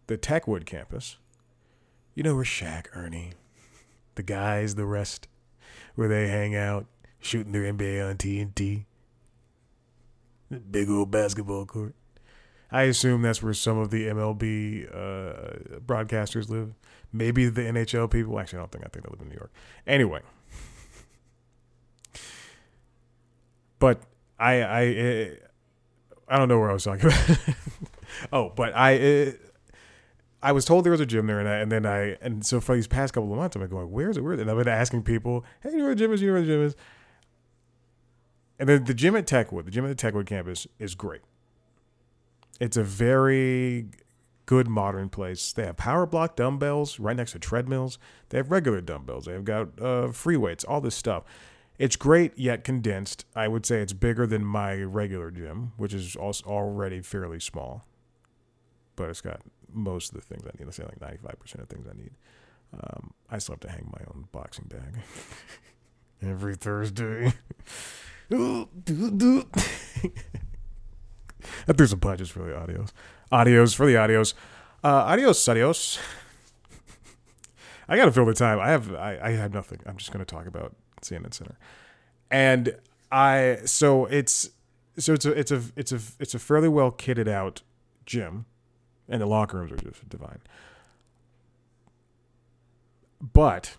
the 0.07 0.17
Techwood 0.17 0.65
campus. 0.65 1.17
You 2.15 2.23
know 2.23 2.35
where 2.35 2.43
Shaq, 2.43 2.87
Ernie, 2.93 3.33
the 4.17 4.23
guys, 4.23 4.75
the 4.75 4.85
rest, 4.85 5.27
where 5.95 6.09
they 6.09 6.27
hang 6.27 6.55
out, 6.55 6.85
shooting 7.19 7.53
their 7.53 7.71
NBA 7.71 8.07
on 8.07 8.17
TNT. 8.17 8.85
Big 10.69 10.89
old 10.89 11.09
basketball 11.09 11.65
court. 11.65 11.95
I 12.71 12.83
assume 12.83 13.21
that's 13.21 13.41
where 13.41 13.53
some 13.53 13.77
of 13.77 13.91
the 13.91 14.07
MLB 14.07 14.87
uh, 14.93 15.79
broadcasters 15.79 16.49
live. 16.49 16.73
Maybe 17.13 17.47
the 17.47 17.61
NHL 17.61 18.11
people. 18.11 18.37
Actually, 18.39 18.59
I 18.59 18.61
don't 18.63 18.71
think. 18.71 18.85
I 18.85 18.89
think 18.89 19.05
they 19.05 19.11
live 19.11 19.21
in 19.21 19.29
New 19.29 19.35
York. 19.35 19.51
Anyway, 19.85 20.21
but 23.79 24.01
I 24.37 24.61
I 24.61 24.83
eh, 24.85 25.29
I 26.27 26.37
don't 26.37 26.49
know 26.49 26.59
where 26.59 26.69
I 26.69 26.73
was 26.73 26.83
talking 26.83 27.05
about. 27.05 27.39
oh, 28.33 28.49
but 28.49 28.75
I 28.75 28.95
uh, 28.95 29.31
I 30.47 30.53
was 30.53 30.63
told 30.63 30.85
there 30.85 30.93
was 30.93 31.01
a 31.01 31.05
gym 31.05 31.27
there, 31.27 31.41
and, 31.41 31.49
I, 31.49 31.55
and 31.57 31.69
then 31.69 31.85
I 31.85 32.15
and 32.21 32.45
so 32.45 32.61
for 32.61 32.73
these 32.73 32.87
past 32.87 33.13
couple 33.13 33.29
of 33.33 33.37
months, 33.37 33.57
I'm 33.57 33.61
like 33.61 33.69
going, 33.69 33.91
"Where's 33.91 34.15
it? 34.15 34.21
Where's 34.23 34.39
it?" 34.39 34.43
And 34.43 34.49
I've 34.49 34.55
been 34.55 34.69
asking 34.69 35.03
people, 35.03 35.43
"Hey, 35.59 35.71
you 35.71 35.77
know 35.79 35.83
where 35.83 35.93
the 35.93 35.99
gym 35.99 36.13
is? 36.13 36.21
You 36.21 36.27
know 36.27 36.33
where 36.35 36.41
the 36.41 36.47
gym 36.47 36.61
is?" 36.63 36.75
And 38.57 38.69
then 38.69 38.85
the 38.85 38.93
gym 38.93 39.17
at 39.17 39.27
Techwood, 39.27 39.65
the 39.65 39.71
gym 39.71 39.85
at 39.85 39.95
the 39.95 40.11
Techwood 40.11 40.25
campus, 40.25 40.65
is 40.79 40.95
great. 40.95 41.19
It's 42.61 42.77
a 42.77 42.83
very 42.83 43.87
good 44.45 44.69
modern 44.69 45.09
place. 45.09 45.51
They 45.51 45.65
have 45.65 45.75
power 45.75 46.05
block 46.05 46.37
dumbbells 46.37 46.97
right 46.97 47.17
next 47.17 47.33
to 47.33 47.39
treadmills. 47.39 47.99
They 48.29 48.37
have 48.37 48.49
regular 48.49 48.79
dumbbells. 48.79 49.25
They've 49.25 49.43
got 49.43 49.77
uh, 49.81 50.13
free 50.13 50.37
weights, 50.37 50.63
all 50.63 50.79
this 50.79 50.95
stuff. 50.95 51.25
It's 51.77 51.97
great 51.97 52.31
yet 52.39 52.63
condensed. 52.63 53.25
I 53.35 53.49
would 53.49 53.65
say 53.65 53.81
it's 53.81 53.91
bigger 53.91 54.25
than 54.25 54.45
my 54.45 54.81
regular 54.81 55.29
gym, 55.29 55.73
which 55.75 55.93
is 55.93 56.15
also 56.15 56.45
already 56.45 57.01
fairly 57.01 57.41
small. 57.41 57.85
But 58.95 59.09
it's 59.09 59.19
got 59.19 59.41
most 59.73 60.13
of 60.13 60.15
the 60.15 60.21
things 60.21 60.43
I 60.45 60.51
need. 60.57 60.65
Let's 60.65 60.77
say 60.77 60.83
like 60.83 60.99
95% 60.99 61.61
of 61.61 61.69
things 61.69 61.87
I 61.87 61.97
need. 61.97 62.11
Um, 62.73 63.11
I 63.29 63.37
still 63.37 63.53
have 63.53 63.61
to 63.61 63.69
hang 63.69 63.89
my 63.91 64.03
own 64.07 64.27
boxing 64.31 64.65
bag 64.65 65.01
every 66.21 66.55
Thursday. 66.55 67.33
I 71.67 71.73
threw 71.73 71.87
some 71.87 71.99
punches 71.99 72.29
for 72.29 72.39
the 72.39 72.51
audios. 72.51 72.91
Audios 73.31 73.75
for 73.75 73.85
the 73.85 73.93
audios. 73.93 74.33
Uh, 74.83 75.05
adios, 75.05 75.47
adios. 75.47 75.99
I 77.87 77.95
gotta 77.95 78.11
fill 78.11 78.25
the 78.25 78.33
time. 78.33 78.59
I 78.59 78.67
have 78.69 78.93
I, 78.93 79.19
I 79.21 79.31
have 79.31 79.53
nothing. 79.53 79.79
I'm 79.85 79.97
just 79.97 80.11
gonna 80.11 80.25
talk 80.25 80.45
about 80.45 80.75
CNN 81.01 81.33
Center, 81.33 81.57
and 82.29 82.75
I 83.11 83.59
so 83.65 84.05
it's 84.05 84.49
so 84.97 85.13
it's 85.13 85.25
a 85.25 85.31
it's 85.31 85.51
a 85.51 85.61
it's 85.75 85.91
a 85.91 85.99
it's 86.19 86.35
a 86.35 86.39
fairly 86.39 86.67
well 86.67 86.91
kitted 86.91 87.27
out 87.27 87.61
gym, 88.05 88.45
and 89.09 89.21
the 89.21 89.25
locker 89.25 89.57
rooms 89.57 89.71
are 89.71 89.77
just 89.77 90.07
divine. 90.09 90.39
But 93.21 93.75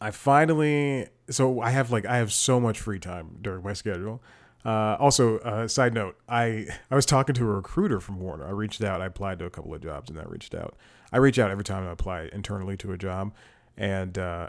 I 0.00 0.10
finally 0.10 1.08
so 1.30 1.60
I 1.60 1.70
have 1.70 1.90
like 1.90 2.06
I 2.06 2.18
have 2.18 2.32
so 2.32 2.60
much 2.60 2.80
free 2.80 2.98
time 2.98 3.38
during 3.40 3.62
my 3.62 3.72
schedule. 3.72 4.22
Uh, 4.64 4.96
also, 4.98 5.38
uh, 5.40 5.68
side 5.68 5.92
note, 5.92 6.16
I 6.28 6.66
I 6.90 6.94
was 6.94 7.06
talking 7.06 7.34
to 7.34 7.44
a 7.44 7.52
recruiter 7.52 8.00
from 8.00 8.18
Warner. 8.18 8.46
I 8.46 8.50
reached 8.50 8.82
out. 8.82 9.02
I 9.02 9.06
applied 9.06 9.38
to 9.40 9.44
a 9.44 9.50
couple 9.50 9.74
of 9.74 9.82
jobs, 9.82 10.10
and 10.10 10.18
I 10.18 10.24
reached 10.24 10.54
out. 10.54 10.74
I 11.12 11.18
reach 11.18 11.38
out 11.38 11.50
every 11.50 11.64
time 11.64 11.86
I 11.86 11.92
apply 11.92 12.30
internally 12.32 12.76
to 12.78 12.92
a 12.92 12.98
job, 12.98 13.32
and 13.76 14.18
uh, 14.18 14.48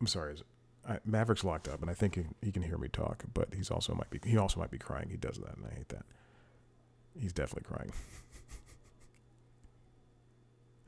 I'm 0.00 0.06
sorry, 0.06 0.36
I, 0.88 0.98
Maverick's 1.04 1.42
locked 1.42 1.68
up, 1.68 1.82
and 1.82 1.90
I 1.90 1.94
think 1.94 2.14
he, 2.14 2.24
he 2.42 2.52
can 2.52 2.62
hear 2.62 2.78
me 2.78 2.88
talk, 2.88 3.24
but 3.34 3.48
he's 3.54 3.70
also 3.70 3.94
might 3.94 4.10
be 4.10 4.20
he 4.24 4.38
also 4.38 4.60
might 4.60 4.70
be 4.70 4.78
crying. 4.78 5.08
He 5.10 5.16
does 5.16 5.38
that, 5.38 5.56
and 5.56 5.66
I 5.66 5.74
hate 5.74 5.88
that. 5.88 6.04
He's 7.20 7.32
definitely 7.32 7.68
crying. 7.68 7.92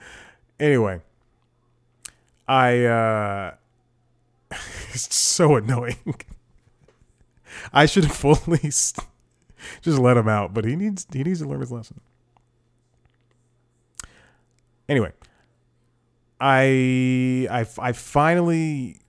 anyway, 0.61 1.01
I 2.47 2.85
uh, 2.85 3.55
it's 4.51 5.15
so 5.15 5.57
annoying. 5.57 5.97
I 7.73 7.87
should 7.87 8.11
fully 8.11 8.59
just 8.59 9.99
let 9.99 10.17
him 10.17 10.29
out, 10.29 10.55
but 10.55 10.65
he 10.65 10.77
needs 10.77 11.07
he 11.13 11.23
needs 11.23 11.41
to 11.41 11.49
learn 11.49 11.61
his 11.61 11.73
lesson. 11.73 12.01
Anyway, 14.89 15.13
I 16.41 17.47
I 17.51 17.67
I 17.79 17.93
finally 17.93 19.01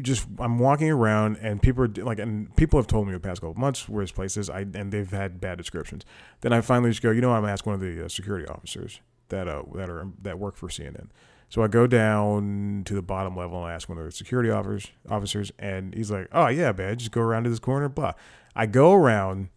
just 0.00 0.26
I'm 0.38 0.58
walking 0.58 0.90
around 0.90 1.38
and 1.42 1.60
people 1.60 1.84
are 1.84 2.04
like 2.04 2.18
and 2.18 2.54
people 2.56 2.78
have 2.78 2.86
told 2.86 3.06
me 3.06 3.12
the 3.12 3.20
past 3.20 3.40
couple 3.40 3.54
months 3.60 3.88
where 3.88 4.00
his 4.00 4.12
place 4.12 4.36
is 4.36 4.48
I 4.48 4.60
and 4.60 4.90
they've 4.92 5.10
had 5.10 5.40
bad 5.40 5.58
descriptions. 5.58 6.04
Then 6.40 6.52
I 6.52 6.60
finally 6.60 6.90
just 6.90 7.02
go, 7.02 7.10
you 7.10 7.20
know. 7.20 7.32
I'm 7.32 7.44
ask 7.44 7.66
one 7.66 7.74
of 7.74 7.80
the 7.80 8.06
uh, 8.06 8.08
security 8.08 8.46
officers 8.46 9.00
that 9.28 9.48
uh 9.48 9.62
that 9.74 9.90
are 9.90 10.08
that 10.22 10.38
work 10.38 10.56
for 10.56 10.68
CNN. 10.68 11.08
So 11.50 11.62
I 11.62 11.68
go 11.68 11.86
down 11.86 12.82
to 12.84 12.94
the 12.94 13.02
bottom 13.02 13.36
level 13.36 13.58
and 13.58 13.70
I 13.70 13.74
ask 13.74 13.88
one 13.88 13.96
of 13.96 14.04
the 14.04 14.12
security 14.12 14.50
officers, 14.50 14.90
officers, 15.08 15.52
and 15.58 15.94
he's 15.94 16.10
like, 16.10 16.28
"Oh 16.32 16.48
yeah, 16.48 16.72
man, 16.72 16.96
just 16.96 17.12
go 17.12 17.20
around 17.20 17.44
to 17.44 17.50
this 17.50 17.58
corner." 17.58 17.88
Blah. 17.88 18.12
I 18.56 18.66
go 18.66 18.92
around 18.92 19.48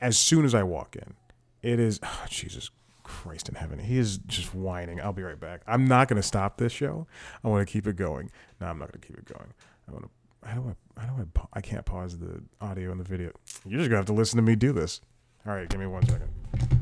as 0.00 0.18
soon 0.18 0.44
as 0.44 0.54
I 0.54 0.62
walk 0.62 0.96
in. 0.96 1.14
It 1.62 1.78
is 1.78 2.00
oh, 2.02 2.26
Jesus 2.28 2.70
Christ 3.12 3.48
in 3.48 3.54
heaven. 3.54 3.78
He 3.78 3.98
is 3.98 4.18
just 4.18 4.54
whining. 4.54 5.00
I'll 5.00 5.12
be 5.12 5.22
right 5.22 5.38
back. 5.38 5.62
I'm 5.66 5.86
not 5.86 6.08
going 6.08 6.20
to 6.20 6.26
stop 6.26 6.56
this 6.56 6.72
show. 6.72 7.06
I 7.44 7.48
want 7.48 7.66
to 7.66 7.70
keep 7.70 7.86
it 7.86 7.96
going. 7.96 8.30
No, 8.60 8.66
I'm 8.66 8.78
not 8.78 8.90
going 8.90 9.00
to 9.00 9.06
keep 9.06 9.18
it 9.18 9.26
going. 9.26 9.52
I 9.88 9.92
want 9.92 10.04
to. 10.04 10.10
I? 10.44 10.54
Do 10.54 10.74
I? 10.96 11.42
I 11.52 11.60
can't 11.60 11.84
pause 11.84 12.18
the 12.18 12.42
audio 12.60 12.90
and 12.90 12.98
the 12.98 13.04
video. 13.04 13.32
You're 13.64 13.78
just 13.78 13.90
gonna 13.90 13.98
have 13.98 14.06
to 14.06 14.12
listen 14.12 14.36
to 14.36 14.42
me 14.42 14.56
do 14.56 14.72
this. 14.72 15.00
All 15.46 15.54
right, 15.54 15.68
give 15.68 15.78
me 15.78 15.86
one 15.86 16.04
second. 16.06 16.81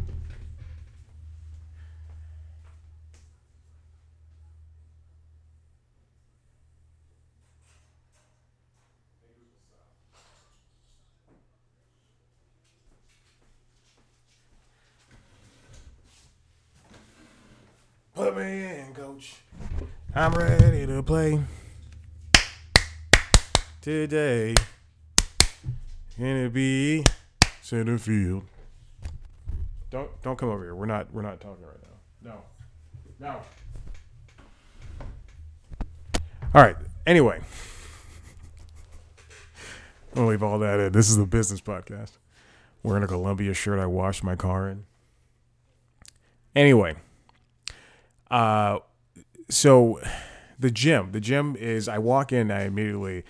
Put 18.14 18.37
me 18.37 18.64
in, 18.64 18.93
coach. 18.95 19.37
I'm 20.14 20.33
ready 20.33 20.87
to 20.87 21.02
play 21.02 21.40
today. 23.81 24.55
Can 26.17 26.37
it 26.37 26.52
be 26.52 27.05
center 27.62 27.99
field? 27.99 28.45
Don't 29.90 30.11
don't 30.23 30.37
come 30.37 30.49
over 30.49 30.64
here. 30.64 30.75
We're 30.75 30.87
not 30.87 31.12
we're 31.12 31.23
not 31.23 31.40
talking 31.40 31.64
right 31.64 31.76
now. 32.25 32.33
No. 32.33 33.29
No. 33.29 33.40
All 36.52 36.62
right. 36.62 36.76
Anyway, 37.07 37.40
I'm 40.11 40.14
gonna 40.14 40.29
leave 40.29 40.43
all 40.43 40.59
that 40.59 40.81
in. 40.81 40.93
This 40.93 41.09
is 41.09 41.17
the 41.17 41.26
business 41.26 41.61
podcast. 41.61 42.19
Wearing 42.83 43.05
a 43.05 43.07
Columbia 43.07 43.55
shirt 43.55 43.79
I 43.79 43.87
washed 43.87 44.25
my 44.25 44.35
car 44.37 44.69
in. 44.69 44.85
Anyway. 46.57 46.97
Uh, 48.31 48.79
so 49.49 50.01
the 50.59 50.71
gym, 50.71 51.13
the 51.13 51.21
gym 51.21 51.57
is. 51.57 51.89
I 51.89 51.99
walk 51.99 52.33
in, 52.33 52.51
I 52.51 52.65
immediately, 52.65 53.25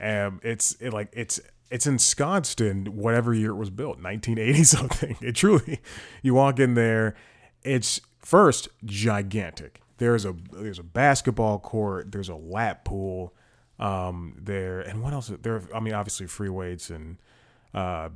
um, 0.00 0.40
it's 0.42 0.76
it 0.80 0.92
like 0.92 1.08
it's 1.12 1.40
it's 1.70 1.86
ensconced 1.86 2.60
in 2.60 2.96
whatever 2.96 3.34
year 3.34 3.50
it 3.50 3.56
was 3.56 3.70
built, 3.70 4.02
1980 4.02 4.64
something. 4.64 5.16
It 5.20 5.34
truly, 5.34 5.80
you 6.22 6.34
walk 6.34 6.58
in 6.58 6.74
there, 6.74 7.14
it's 7.62 8.00
first 8.20 8.68
gigantic. 8.84 9.80
There's 9.98 10.24
a 10.24 10.34
there's 10.52 10.78
a 10.78 10.84
basketball 10.84 11.58
court, 11.58 12.12
there's 12.12 12.28
a 12.28 12.36
lap 12.36 12.84
pool, 12.84 13.34
um, 13.78 14.36
there, 14.40 14.80
and 14.80 15.02
what 15.02 15.12
else? 15.12 15.30
There, 15.42 15.62
I 15.74 15.80
mean, 15.80 15.94
obviously 15.94 16.26
free 16.26 16.48
weights 16.48 16.90
and 16.90 17.18
uh, 17.74 18.08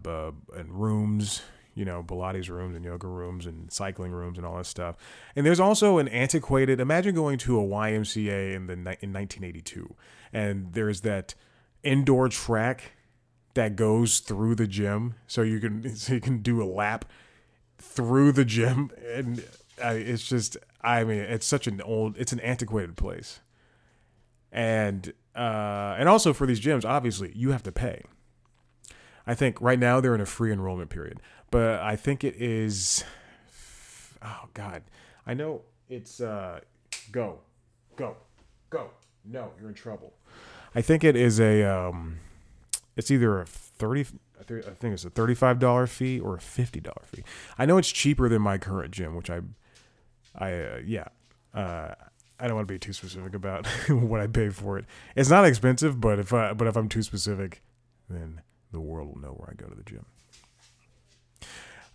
and 0.57 0.71
rooms 0.71 1.43
you 1.75 1.85
know, 1.85 2.03
Pilates 2.03 2.49
rooms 2.49 2.77
and 2.77 2.85
yoga 2.85 3.07
rooms 3.07 3.47
and 3.47 3.73
cycling 3.73 4.13
rooms 4.13 4.39
and 4.39 4.47
all 4.47 4.57
that 4.57 4.67
stuff. 4.67 4.97
And 5.35 5.47
there's 5.47 5.61
also 5.61 5.99
an 5.99 6.09
antiquated. 6.09 6.81
Imagine 6.81 7.15
going 7.15 7.39
to 7.39 7.59
a 7.59 7.65
YMCA 7.65 8.55
in 8.55 8.67
the 8.67 8.73
in 8.73 9.13
1982, 9.13 9.95
and 10.33 10.73
there's 10.73 11.01
that 11.03 11.35
indoor 11.83 12.29
track 12.29 12.93
that 13.55 13.77
goes 13.77 14.21
through 14.21 14.55
the 14.55 14.67
gym, 14.67 15.15
so 15.27 15.43
you 15.43 15.61
can 15.61 15.97
so 15.97 16.15
you 16.15 16.21
can 16.21 16.43
do 16.43 16.63
a 16.63 16.67
lap 16.67 17.05
through 17.79 18.33
the 18.33 18.45
gym, 18.45 18.91
and 19.13 19.45
uh, 19.83 19.95
it's 19.95 20.27
just. 20.27 20.57
I 20.85 21.05
mean, 21.05 21.21
it's 21.21 21.47
such 21.47 21.69
an 21.69 21.81
old. 21.81 22.19
It's 22.19 22.33
an 22.33 22.41
antiquated 22.41 22.97
place, 22.97 23.41
and 24.51 25.13
uh, 25.35 25.95
and 25.97 26.09
also 26.09 26.33
for 26.33 26.47
these 26.47 26.61
gyms, 26.61 26.85
obviously, 26.85 27.33
you 27.37 27.53
have 27.53 27.63
to 27.63 27.73
pay. 27.73 28.03
I 29.25 29.35
think 29.35 29.61
right 29.61 29.79
now 29.79 30.01
they're 30.01 30.17
in 30.17 30.21
a 30.21 30.27
free 30.27 30.53
enrollment 30.53 30.91
period 30.91 31.21
but 31.53 31.81
I 31.81 31.95
think 31.95 32.25
it 32.25 32.35
is. 32.35 33.05
Oh 34.25 34.49
God, 34.55 34.83
I 35.25 35.35
know 35.35 35.61
it's 35.89 36.21
uh, 36.21 36.61
go, 37.13 37.39
go, 37.95 38.17
go. 38.71 38.91
No, 39.25 39.51
you're 39.61 39.69
in 39.69 39.75
trouble. 39.75 40.15
I 40.75 40.81
think 40.81 41.05
it 41.05 41.15
is 41.15 41.39
a 41.39 41.63
um, 41.63 42.19
it's 42.97 43.11
either 43.13 43.41
a 43.41 43.47
thirty. 43.47 44.07
I 44.41 44.45
think 44.45 44.95
it's 44.95 45.05
a 45.05 45.11
thirty-five 45.11 45.61
dollar 45.61 45.87
fee 45.87 46.19
or 46.19 46.37
a 46.37 46.41
fifty 46.41 46.81
dollar 46.81 47.03
fee. 47.05 47.23
I 47.59 47.67
know 47.67 47.79
it's 47.79 47.93
cheaper 47.93 48.29
than 48.29 48.43
my 48.43 48.59
current 48.59 48.91
gym, 48.91 49.15
which 49.15 49.31
I, 49.31 49.41
I 50.35 50.53
uh, 50.53 50.81
yeah. 50.85 51.09
Uh, 51.55 51.95
I 52.41 52.47
don't 52.49 52.57
want 52.57 52.67
to 52.67 52.75
be 52.75 52.79
too 52.79 52.95
specific 52.95 53.35
about 53.35 53.67
what 53.89 54.21
I 54.21 54.27
pay 54.27 54.49
for 54.49 54.79
it. 54.79 54.87
It's 55.15 55.31
not 55.31 55.45
expensive, 55.45 56.01
but 56.01 56.19
if 56.19 56.33
I 56.33 56.55
but 56.55 56.67
if 56.67 56.77
I'm 56.77 56.89
too 56.89 57.03
specific, 57.03 57.63
then 58.09 58.41
the 58.73 58.81
world 58.81 59.09
will 59.15 59.21
know 59.21 59.35
where 59.35 59.51
I 59.51 59.55
go 59.55 59.69
to 59.69 59.75
the 59.75 59.85
gym. 59.85 60.07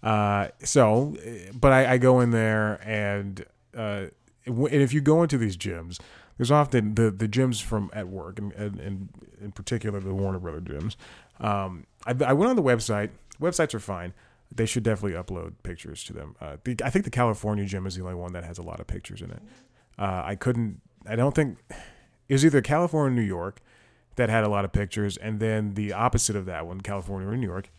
Uh, 0.03 0.49
so, 0.63 1.15
but 1.53 1.71
I, 1.71 1.93
I 1.93 1.97
go 1.97 2.19
in 2.21 2.31
there 2.31 2.79
and 2.87 3.45
uh, 3.75 4.05
and 4.45 4.67
if 4.69 4.93
you 4.93 5.01
go 5.01 5.23
into 5.23 5.37
these 5.37 5.57
gyms, 5.57 5.99
there's 6.37 6.51
often 6.51 6.95
the 6.95 7.11
the 7.11 7.27
gyms 7.27 7.61
from 7.61 7.89
at 7.93 8.07
work 8.07 8.39
and, 8.39 8.53
and, 8.53 8.79
and 8.79 9.09
in 9.41 9.51
particular 9.51 9.99
the 9.99 10.13
Warner 10.13 10.39
Brother 10.39 10.61
gyms. 10.61 10.95
Um, 11.39 11.85
I, 12.05 12.15
I 12.25 12.33
went 12.33 12.49
on 12.49 12.55
the 12.55 12.63
website. 12.63 13.09
Websites 13.41 13.73
are 13.73 13.79
fine. 13.79 14.13
They 14.55 14.65
should 14.65 14.83
definitely 14.83 15.17
upload 15.17 15.55
pictures 15.63 16.03
to 16.05 16.13
them. 16.13 16.35
Uh, 16.39 16.57
the, 16.63 16.77
I 16.83 16.89
think 16.89 17.05
the 17.05 17.11
California 17.11 17.65
gym 17.65 17.85
is 17.85 17.95
the 17.95 18.01
only 18.01 18.15
one 18.15 18.33
that 18.33 18.45
has 18.45 18.57
a 18.57 18.63
lot 18.63 18.79
of 18.79 18.87
pictures 18.87 19.21
in 19.21 19.31
it. 19.31 19.41
Uh, 19.99 20.21
I 20.25 20.35
couldn't. 20.35 20.81
I 21.05 21.15
don't 21.15 21.35
think 21.35 21.57
it 22.27 22.33
was 22.33 22.45
either 22.45 22.61
California, 22.61 23.11
or 23.11 23.15
New 23.15 23.27
York, 23.27 23.61
that 24.15 24.29
had 24.29 24.43
a 24.43 24.49
lot 24.49 24.63
of 24.65 24.71
pictures, 24.71 25.17
and 25.17 25.39
then 25.39 25.73
the 25.73 25.93
opposite 25.93 26.35
of 26.35 26.45
that 26.45 26.65
one, 26.65 26.81
California 26.81 27.27
or 27.27 27.35
New 27.35 27.47
York, 27.47 27.69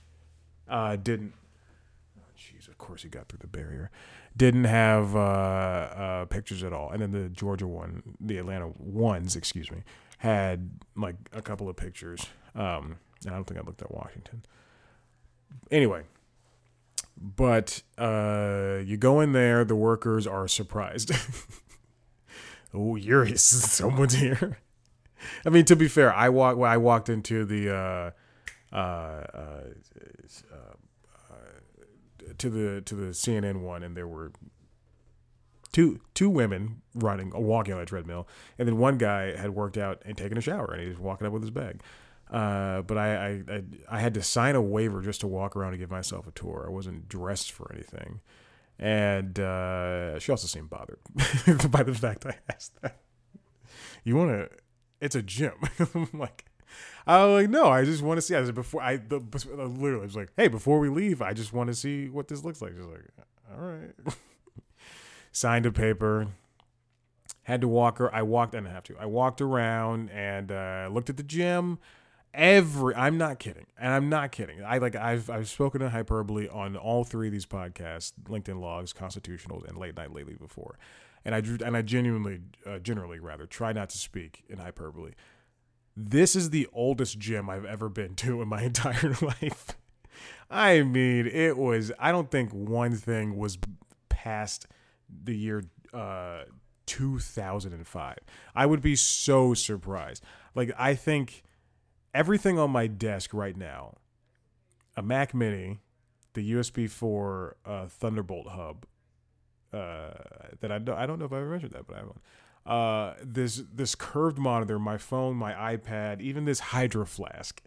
uh, 0.69 0.97
didn't. 0.97 1.33
Of 2.79 2.87
course 2.87 3.03
he 3.03 3.09
got 3.09 3.29
through 3.29 3.41
the 3.41 3.49
barrier. 3.49 3.91
Didn't 4.37 4.65
have 4.65 5.17
uh, 5.17 5.19
uh, 5.19 6.25
pictures 6.27 6.63
at 6.63 6.73
all, 6.73 6.91
and 6.91 7.03
then 7.03 7.11
the 7.11 7.29
Georgia 7.29 7.67
one, 7.67 8.03
the 8.21 8.39
Atlanta 8.39 8.69
ones, 8.79 9.35
excuse 9.35 9.69
me, 9.71 9.83
had 10.19 10.71
like 10.95 11.17
a 11.33 11.43
couple 11.43 11.69
of 11.69 11.77
pictures. 11.77 12.27
Um, 12.55 12.99
I 13.27 13.31
don't 13.31 13.45
think 13.45 13.59
I 13.59 13.65
looked 13.65 13.83
at 13.83 13.93
Washington. 13.93 14.45
Anyway, 15.73 16.05
but 17.17 17.83
uh, 17.99 18.79
you 18.85 18.97
go 18.97 19.21
in 19.21 19.33
there, 19.33 19.65
the 19.65 19.75
workers 19.75 20.25
are 20.25 20.47
surprised. 20.47 21.11
oh, 22.75 22.95
you're 22.95 23.27
someone's 23.37 24.15
here. 24.15 24.59
I 25.45 25.51
mean, 25.51 25.65
to 25.65 25.75
be 25.75 25.89
fair, 25.89 26.15
I 26.15 26.29
walk. 26.29 26.59
I 26.59 26.77
walked 26.77 27.09
into 27.09 27.45
the 27.45 27.75
uh, 27.75 28.11
uh, 28.73 28.77
uh, 28.77 29.63
uh, 30.53 30.75
to 32.37 32.51
the 32.51 32.81
to 32.83 32.95
the 32.95 33.13
CNN 33.13 33.61
one, 33.61 33.83
and 33.83 33.97
there 33.97 34.09
were 34.09 34.33
two 35.73 36.01
two 36.15 36.31
women 36.31 36.83
running, 36.95 37.33
walking 37.35 37.75
on 37.75 37.81
a 37.81 37.87
treadmill, 37.87 38.27
and 38.59 38.67
then 38.67 38.79
one 38.79 38.99
guy 38.99 39.37
had 39.37 39.51
worked 39.51 39.77
out 39.77 40.03
and 40.05 40.17
taken 40.17 40.39
a 40.39 40.41
shower, 40.41 40.73
and 40.73 40.83
he 40.83 40.89
was 40.89 40.99
walking 40.99 41.27
up 41.27 41.33
with 41.33 41.43
his 41.43 41.51
bag. 41.51 41.83
Uh, 42.31 42.83
but 42.83 42.99
I, 42.99 43.15
I, 43.15 43.43
I 43.49 43.63
I 43.91 44.01
had 44.01 44.15
to 44.15 44.23
sign 44.23 44.55
a 44.55 44.61
waiver 44.63 45.01
just 45.01 45.21
to 45.23 45.27
walk 45.27 45.57
around 45.57 45.73
and 45.73 45.81
give 45.81 45.91
myself 45.91 46.27
a 46.27 46.31
tour. 46.31 46.65
I 46.67 46.71
wasn't 46.71 47.09
dressed 47.09 47.53
for 47.53 47.71
anything, 47.73 48.21
and 48.79 49.39
uh, 49.39 50.19
she 50.19 50.31
also 50.31 50.47
seemed 50.47 50.71
bothered 50.71 51.01
by 51.71 51.83
the 51.83 51.95
fact 51.95 52.27
I 52.27 52.37
asked 52.53 52.81
that. 52.83 52.99
You 54.05 54.17
want 54.17 54.31
to? 54.31 54.51
It's 55.01 55.15
a 55.15 55.23
gym. 55.23 55.53
I'm 55.95 56.09
like, 56.13 56.45
I 57.07 57.25
was 57.25 57.43
like, 57.43 57.51
no, 57.51 57.69
I 57.69 57.85
just 57.85 58.03
want 58.03 58.19
to 58.19 58.23
see. 58.23 58.35
I 58.35 58.45
said 58.45 58.55
before 58.55 58.83
I 58.83 58.97
the, 58.97 59.19
literally 59.19 60.07
was 60.07 60.17
like, 60.17 60.31
hey, 60.37 60.49
before 60.49 60.79
we 60.79 60.89
leave, 60.89 61.23
I 61.23 61.33
just 61.33 61.53
want 61.53 61.69
to 61.69 61.75
see 61.75 62.09
what 62.09 62.29
this 62.29 62.45
looks 62.45 62.61
like. 62.61 62.73
She's 62.73 62.85
like, 62.85 63.05
all 63.55 63.65
right. 63.65 63.95
Signed 65.33 65.67
a 65.67 65.73
paper. 65.73 66.29
Had 67.43 67.61
to 67.63 67.69
walk 67.69 67.99
her. 67.99 68.15
I 68.15 68.23
walked. 68.23 68.55
And 68.55 68.67
I 68.67 68.71
didn't 68.71 68.75
have 68.75 68.85
to. 68.85 68.97
I 69.03 69.07
walked 69.07 69.41
around 69.41 70.11
and 70.11 70.53
uh, 70.53 70.89
looked 70.93 71.09
at 71.09 71.17
the 71.17 71.23
gym 71.23 71.79
every 72.35 72.95
i'm 72.95 73.17
not 73.17 73.39
kidding 73.39 73.67
and 73.79 73.93
i'm 73.93 74.09
not 74.09 74.31
kidding 74.31 74.63
i 74.63 74.79
like 74.79 74.95
i've 74.95 75.31
i've 75.31 75.49
spoken 75.49 75.81
in 75.81 75.89
hyperbole 75.89 76.47
on 76.49 76.77
all 76.77 77.03
three 77.03 77.29
of 77.29 77.33
these 77.33 77.47
podcasts 77.47 78.13
linkedin 78.29 78.61
logs 78.61 78.93
constitutionals 78.93 79.67
and 79.67 79.79
late 79.79 79.97
night 79.97 80.13
lately 80.13 80.35
before 80.35 80.79
and 81.25 81.35
i 81.35 81.39
and 81.39 81.77
i 81.77 81.83
genuinely 81.83 82.41
uh, 82.67 82.79
generally 82.79 83.19
rather 83.19 83.47
try 83.47 83.73
not 83.73 83.89
to 83.89 83.97
speak 83.97 84.45
in 84.49 84.59
hyperbole 84.59 85.13
this 86.01 86.37
is 86.37 86.51
the 86.51 86.69
oldest 86.73 87.19
gym 87.19 87.51
i've 87.51 87.65
ever 87.65 87.89
been 87.89 88.15
to 88.15 88.41
in 88.41 88.49
my 88.49 88.63
entire 88.71 89.15
life 89.21 89.77
i 90.51 90.83
mean 90.83 91.27
it 91.27 91.57
was 91.57 91.93
i 91.99 92.13
don't 92.13 92.31
think 92.31 92.53
one 92.53 92.95
thing 92.95 93.37
was 93.37 93.59
past 94.09 94.67
the 95.25 95.37
year 95.37 95.65
uh 95.93 96.43
2005 96.87 98.17
i 98.55 98.65
would 98.65 98.81
be 98.81 98.97
so 98.97 99.53
surprised 99.53 100.23
like 100.55 100.71
i 100.79 100.95
think 100.95 101.43
everything 102.15 102.59
on 102.59 102.71
my 102.71 102.87
desk 102.87 103.35
right 103.35 103.57
now 103.57 103.95
a 104.99 105.03
Mac 105.03 105.33
Mini, 105.33 105.79
the 106.35 106.53
USB 106.53 106.91
4 106.91 107.57
uh, 107.65 107.87
Thunderbolt 107.87 108.49
hub. 108.49 108.85
Uh, 109.73 110.11
that 110.61 110.73
I 110.73 110.79
don't, 110.79 110.99
I 110.99 111.07
don't 111.07 111.21
know 111.21 111.27
if 111.27 111.33
I 111.33 111.37
ever 111.37 111.51
mentioned 111.51 111.73
that, 111.73 111.87
but 111.87 111.95
I 111.95 111.99
have 112.01 112.09
one. 112.09 112.21
Uh, 112.69 113.15
this 113.23 113.63
this 113.73 113.95
curved 113.95 114.37
monitor, 114.39 114.79
my 114.79 114.99
phone, 114.99 115.37
my 115.37 115.55
iPad, 115.75 116.21
even 116.21 116.45
this 116.45 116.61
Hydro 116.61 117.07
Flask 117.07 117.63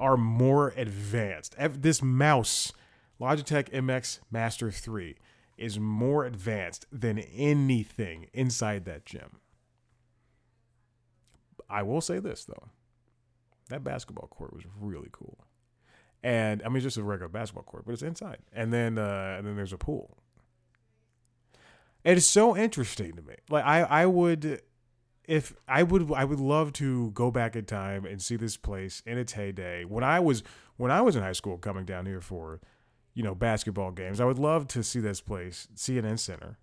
are 0.00 0.16
more 0.16 0.72
advanced. 0.78 1.54
This 1.58 2.02
mouse, 2.02 2.72
Logitech 3.20 3.68
MX 3.70 4.20
Master 4.30 4.70
3, 4.70 5.16
is 5.58 5.78
more 5.78 6.24
advanced 6.24 6.86
than 6.90 7.18
anything 7.18 8.28
inside 8.32 8.86
that 8.86 9.04
gym. 9.04 9.40
I 11.68 11.82
will 11.82 12.00
say 12.00 12.18
this 12.18 12.46
though 12.46 12.70
that 13.68 13.84
basketball 13.84 14.28
court 14.28 14.54
was 14.54 14.64
really 14.80 15.08
cool. 15.12 15.38
And 16.22 16.62
I 16.62 16.68
mean, 16.70 16.82
just 16.82 16.96
a 16.96 17.02
regular 17.02 17.28
basketball 17.28 17.64
court, 17.64 17.84
but 17.84 17.92
it's 17.92 18.02
inside. 18.02 18.38
And 18.52 18.72
then, 18.72 18.98
uh, 18.98 19.34
and 19.36 19.46
then 19.46 19.56
there's 19.56 19.72
a 19.72 19.78
pool. 19.78 20.16
It 22.04 22.18
is 22.18 22.26
so 22.26 22.56
interesting 22.56 23.12
to 23.12 23.22
me. 23.22 23.34
Like 23.48 23.64
I, 23.64 23.82
I 23.82 24.06
would, 24.06 24.62
if 25.26 25.54
I 25.66 25.82
would, 25.82 26.12
I 26.12 26.24
would 26.24 26.40
love 26.40 26.72
to 26.74 27.10
go 27.12 27.30
back 27.30 27.56
in 27.56 27.64
time 27.64 28.04
and 28.04 28.20
see 28.20 28.36
this 28.36 28.56
place 28.56 29.02
in 29.06 29.18
its 29.18 29.32
heyday. 29.32 29.84
When 29.84 30.04
I 30.04 30.20
was, 30.20 30.42
when 30.76 30.90
I 30.90 31.00
was 31.00 31.16
in 31.16 31.22
high 31.22 31.32
school, 31.32 31.56
coming 31.56 31.84
down 31.84 32.06
here 32.06 32.20
for, 32.20 32.60
you 33.14 33.22
know, 33.22 33.34
basketball 33.34 33.90
games, 33.90 34.20
I 34.20 34.24
would 34.26 34.38
love 34.38 34.68
to 34.68 34.82
see 34.82 35.00
this 35.00 35.20
place, 35.20 35.68
CNN 35.74 36.18
Center, 36.18 36.58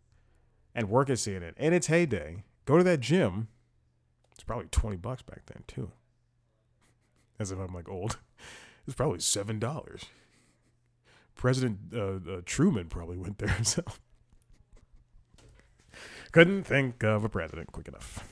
and 0.76 0.90
work 0.90 1.10
at 1.10 1.18
CNN 1.18 1.58
in 1.58 1.74
its 1.74 1.88
heyday. 1.88 2.44
Go 2.66 2.78
to 2.78 2.84
that 2.84 3.00
gym. 3.00 3.48
It's 4.34 4.44
probably 4.44 4.68
twenty 4.70 4.98
bucks 4.98 5.24
back 5.24 5.46
then 5.48 5.64
too 5.68 5.92
as 7.42 7.52
if 7.52 7.60
I'm 7.60 7.74
like 7.74 7.90
old. 7.90 8.18
It's 8.88 8.96
probably 8.96 9.20
seven 9.20 9.60
dollars. 9.60 10.06
President 11.36 11.78
uh, 11.94 12.14
uh, 12.30 12.42
Truman 12.46 12.88
probably 12.88 13.16
went 13.16 13.38
there 13.38 13.50
himself. 13.50 14.02
Couldn't 16.32 16.64
think 16.64 17.04
of 17.04 17.24
a 17.24 17.30
president 17.30 17.72
quick 17.72 17.88
enough. 17.88 18.28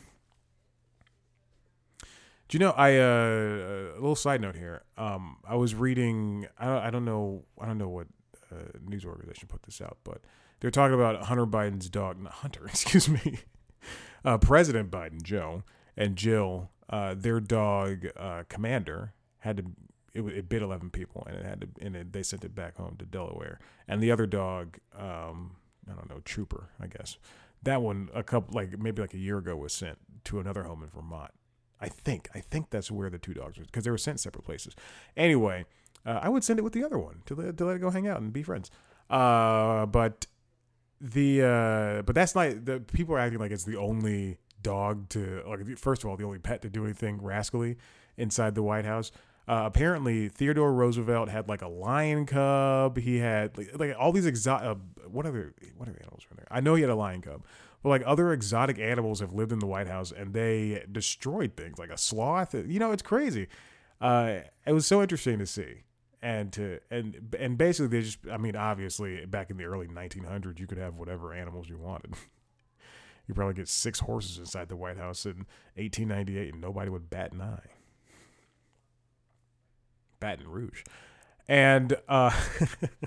Do 2.47 2.57
you 2.57 2.59
know? 2.59 2.71
I 2.71 2.97
uh, 2.97 3.93
a 3.93 3.99
little 3.99 4.15
side 4.15 4.41
note 4.41 4.55
here. 4.55 4.83
Um, 4.97 5.37
I 5.47 5.55
was 5.55 5.75
reading. 5.75 6.47
I 6.57 6.65
don't, 6.65 6.83
I 6.83 6.89
don't 6.89 7.05
know. 7.05 7.43
I 7.59 7.65
don't 7.65 7.77
know 7.77 7.89
what 7.89 8.07
uh, 8.51 8.77
news 8.87 9.05
organization 9.05 9.47
put 9.47 9.63
this 9.63 9.81
out, 9.81 9.97
but 10.03 10.21
they're 10.59 10.71
talking 10.71 10.95
about 10.95 11.23
Hunter 11.25 11.45
Biden's 11.45 11.89
dog, 11.89 12.19
not 12.21 12.33
Hunter. 12.33 12.65
Excuse 12.67 13.07
me. 13.09 13.39
Uh, 14.25 14.37
President 14.37 14.89
Biden, 14.89 15.21
Joe, 15.21 15.63
and 15.95 16.15
Jill 16.15 16.71
uh, 16.89 17.13
their 17.15 17.39
dog 17.39 18.07
uh, 18.17 18.43
Commander 18.49 19.13
had 19.39 19.57
to 19.57 19.63
it, 20.13 20.21
it, 20.21 20.49
bit 20.49 20.63
11 20.63 20.89
people 20.89 21.23
and 21.27 21.37
it 21.37 21.45
had 21.45 21.61
to 21.61 21.67
and 21.81 21.95
it, 21.95 22.13
they 22.13 22.23
sent 22.23 22.43
it 22.43 22.55
back 22.55 22.77
home 22.77 22.95
to 22.97 23.05
Delaware 23.05 23.59
and 23.87 24.01
the 24.01 24.11
other 24.11 24.25
dog 24.25 24.79
um, 24.97 25.55
I 25.87 25.93
don't 25.93 26.09
know 26.09 26.19
Trooper 26.25 26.69
I 26.79 26.87
guess 26.87 27.17
that 27.63 27.81
one 27.81 28.09
a 28.13 28.23
couple 28.23 28.53
like 28.53 28.77
maybe 28.79 29.01
like 29.01 29.13
a 29.13 29.19
year 29.19 29.37
ago 29.37 29.55
was 29.55 29.73
sent 29.73 29.97
to 30.25 30.39
another 30.39 30.63
home 30.63 30.83
in 30.83 30.89
Vermont. 30.89 31.31
I 31.81 31.87
think 31.87 32.29
I 32.33 32.39
think 32.39 32.69
that's 32.69 32.91
where 32.91 33.09
the 33.09 33.17
two 33.17 33.33
dogs 33.33 33.57
were 33.57 33.65
because 33.65 33.83
they 33.85 33.91
were 33.91 33.97
sent 33.97 34.19
separate 34.19 34.45
places. 34.45 34.75
Anyway 35.15 35.65
uh, 36.05 36.19
I 36.21 36.29
would 36.29 36.43
send 36.43 36.59
it 36.59 36.63
with 36.63 36.73
the 36.73 36.83
other 36.83 36.97
one 36.97 37.21
to 37.25 37.35
let, 37.35 37.57
to 37.57 37.65
let 37.65 37.75
it 37.75 37.79
go 37.79 37.89
hang 37.89 38.07
out 38.07 38.21
and 38.21 38.31
be 38.31 38.43
friends. 38.43 38.71
Uh, 39.09 39.85
but 39.85 40.27
the 41.01 41.43
uh, 41.43 42.01
but 42.03 42.15
that's 42.15 42.35
not 42.35 42.65
the 42.65 42.79
people 42.79 43.15
are 43.15 43.19
acting 43.19 43.39
like 43.39 43.51
it's 43.51 43.63
the 43.63 43.77
only 43.77 44.37
dog 44.61 45.07
to 45.09 45.41
like 45.47 45.77
first 45.77 46.03
of 46.03 46.09
all 46.09 46.17
the 46.17 46.25
only 46.25 46.39
pet 46.39 46.61
to 46.61 46.69
do 46.69 46.83
anything 46.83 47.21
rascally 47.21 47.77
inside 48.17 48.55
the 48.55 48.63
White 48.63 48.85
House. 48.85 49.11
Uh, 49.49 49.63
apparently, 49.65 50.29
Theodore 50.29 50.71
Roosevelt 50.71 51.27
had 51.27 51.49
like 51.49 51.63
a 51.63 51.67
lion 51.67 52.27
cub. 52.27 52.99
He 52.99 53.17
had 53.17 53.57
like, 53.57 53.79
like 53.79 53.95
all 53.97 54.11
these 54.11 54.27
exotic. 54.27 54.67
Uh, 54.67 54.75
what 55.07 55.25
other 55.25 55.55
what 55.75 55.89
other 55.89 55.97
animals 55.99 56.27
were 56.29 56.35
there? 56.35 56.45
I 56.51 56.59
know 56.59 56.75
he 56.75 56.81
had 56.83 56.91
a 56.91 56.95
lion 56.95 57.21
cub, 57.21 57.43
but 57.81 57.89
like 57.89 58.03
other 58.05 58.31
exotic 58.31 58.77
animals 58.77 59.21
have 59.21 59.33
lived 59.33 59.51
in 59.51 59.57
the 59.57 59.65
White 59.65 59.87
House 59.87 60.11
and 60.11 60.35
they 60.35 60.85
destroyed 60.91 61.57
things 61.57 61.79
like 61.79 61.89
a 61.89 61.97
sloth. 61.97 62.53
You 62.53 62.77
know, 62.77 62.91
it's 62.91 63.01
crazy. 63.01 63.47
Uh, 63.99 64.41
it 64.67 64.71
was 64.73 64.85
so 64.85 65.01
interesting 65.01 65.39
to 65.39 65.47
see 65.47 65.81
and 66.21 66.53
to 66.53 66.79
and 66.91 67.35
and 67.39 67.57
basically 67.57 67.87
they 67.87 68.05
just. 68.05 68.19
I 68.31 68.37
mean, 68.37 68.55
obviously, 68.55 69.25
back 69.25 69.49
in 69.49 69.57
the 69.57 69.63
early 69.63 69.87
1900s, 69.87 70.59
you 70.59 70.67
could 70.67 70.77
have 70.77 70.93
whatever 70.93 71.33
animals 71.33 71.67
you 71.67 71.79
wanted. 71.79 72.13
you 73.27 73.33
probably 73.33 73.55
get 73.55 73.67
six 73.67 74.01
horses 74.01 74.37
inside 74.37 74.69
the 74.69 74.75
White 74.75 74.97
House 74.97 75.25
in 75.25 75.47
1898, 75.73 76.53
and 76.53 76.61
nobody 76.61 76.91
would 76.91 77.09
bat 77.09 77.31
an 77.31 77.41
eye. 77.41 77.78
Baton 80.19 80.47
Rouge, 80.47 80.83
and 81.47 81.95
uh, 82.07 82.31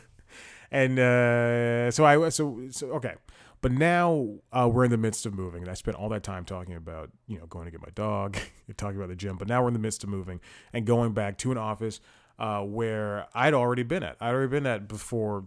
and 0.70 0.98
uh, 0.98 1.90
so 1.90 2.04
I 2.04 2.28
so 2.30 2.68
so 2.70 2.90
okay, 2.92 3.14
but 3.60 3.72
now 3.72 4.28
uh, 4.52 4.68
we're 4.72 4.84
in 4.84 4.90
the 4.90 4.98
midst 4.98 5.26
of 5.26 5.34
moving, 5.34 5.62
and 5.62 5.70
I 5.70 5.74
spent 5.74 5.96
all 5.96 6.08
that 6.10 6.22
time 6.22 6.44
talking 6.44 6.74
about 6.74 7.10
you 7.26 7.38
know 7.38 7.46
going 7.46 7.66
to 7.66 7.70
get 7.70 7.80
my 7.80 7.92
dog, 7.94 8.36
talking 8.76 8.96
about 8.96 9.08
the 9.08 9.16
gym, 9.16 9.36
but 9.36 9.48
now 9.48 9.62
we're 9.62 9.68
in 9.68 9.74
the 9.74 9.80
midst 9.80 10.04
of 10.04 10.10
moving 10.10 10.40
and 10.72 10.86
going 10.86 11.12
back 11.12 11.38
to 11.38 11.52
an 11.52 11.58
office 11.58 12.00
uh, 12.38 12.60
where 12.62 13.26
I'd 13.34 13.54
already 13.54 13.82
been 13.82 14.02
at. 14.02 14.16
I'd 14.20 14.32
already 14.32 14.50
been 14.50 14.66
at 14.66 14.88
before 14.88 15.44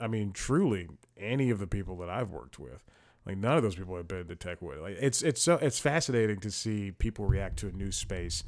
I 0.00 0.06
mean, 0.08 0.32
truly, 0.32 0.88
any 1.16 1.50
of 1.50 1.58
the 1.58 1.66
people 1.66 1.96
that 1.98 2.10
I've 2.10 2.30
worked 2.30 2.58
with, 2.58 2.84
like 3.24 3.36
none 3.36 3.56
of 3.56 3.62
those 3.62 3.76
people 3.76 3.96
have 3.96 4.08
been 4.08 4.26
to 4.28 4.36
Techwood. 4.36 4.80
Like 4.80 4.96
it's 5.00 5.22
it's 5.22 5.42
so 5.42 5.54
it's 5.54 5.78
fascinating 5.78 6.40
to 6.40 6.50
see 6.50 6.92
people 6.92 7.26
react 7.26 7.58
to 7.60 7.68
a 7.68 7.72
new 7.72 7.90
space, 7.90 8.44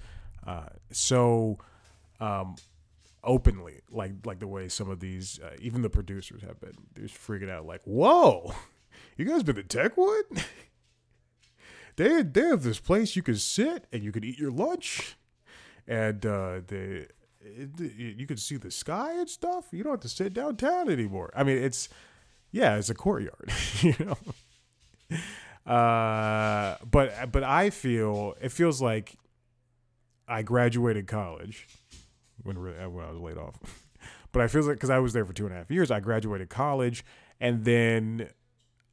uh, 0.47 0.67
so 0.91 1.59
um, 2.21 2.57
openly, 3.25 3.81
like 3.91 4.13
like 4.25 4.39
the 4.39 4.47
way 4.47 4.69
some 4.69 4.91
of 4.91 5.01
these, 5.01 5.39
uh, 5.41 5.57
even 5.61 5.83
the 5.83 5.91
producers 5.91 6.43
have 6.43 6.61
been, 6.61 6.75
they're 6.95 7.07
just 7.07 7.19
freaking 7.19 7.51
out, 7.51 7.67
like, 7.67 7.83
"Whoa, 7.85 8.55
you 9.17 9.25
guys 9.25 9.43
been 9.43 9.57
to 9.57 9.63
Techwood?" 9.63 10.45
they 11.97 12.23
they 12.23 12.43
have 12.43 12.63
this 12.63 12.81
place 12.81 13.17
you 13.17 13.23
can 13.23 13.37
sit 13.37 13.87
and 13.93 14.03
you 14.03 14.13
can 14.13 14.25
eat 14.25 14.39
your 14.39 14.51
lunch, 14.51 15.17
and 15.87 16.25
uh, 16.25 16.61
they 16.67 17.07
it, 17.41 17.71
you 17.91 18.27
can 18.27 18.37
see 18.37 18.57
the 18.57 18.71
sky 18.71 19.13
and 19.15 19.29
stuff. 19.29 19.67
You 19.73 19.85
don't 19.85 19.95
have 19.95 20.01
to 20.01 20.09
sit 20.09 20.35
downtown 20.35 20.91
anymore. 20.91 21.33
I 21.35 21.45
mean, 21.45 21.59
it's 21.59 21.89
yeah, 22.51 22.77
it's 22.77 22.91
a 22.91 22.95
courtyard, 22.95 23.53
you 23.81 23.95
know. 24.01 24.17
Uh, 25.71 26.77
but 26.91 27.31
but 27.31 27.43
I 27.43 27.71
feel 27.71 28.35
it 28.41 28.53
feels 28.53 28.81
like 28.81 29.17
I 30.27 30.43
graduated 30.43 31.07
college 31.07 31.67
when 32.43 32.63
when 32.63 32.75
I 32.81 32.87
was 32.87 33.21
laid 33.21 33.39
off. 33.39 33.59
but 34.33 34.43
I 34.43 34.49
feel 34.49 34.63
like 34.63 34.77
because 34.77 34.91
I 34.91 34.99
was 34.99 35.13
there 35.13 35.25
for 35.25 35.33
two 35.33 35.47
and 35.47 35.55
a 35.55 35.59
half 35.59 35.71
years, 35.71 35.91
I 35.91 36.01
graduated 36.01 36.49
college, 36.49 37.05
and 37.41 37.65
then 37.65 38.29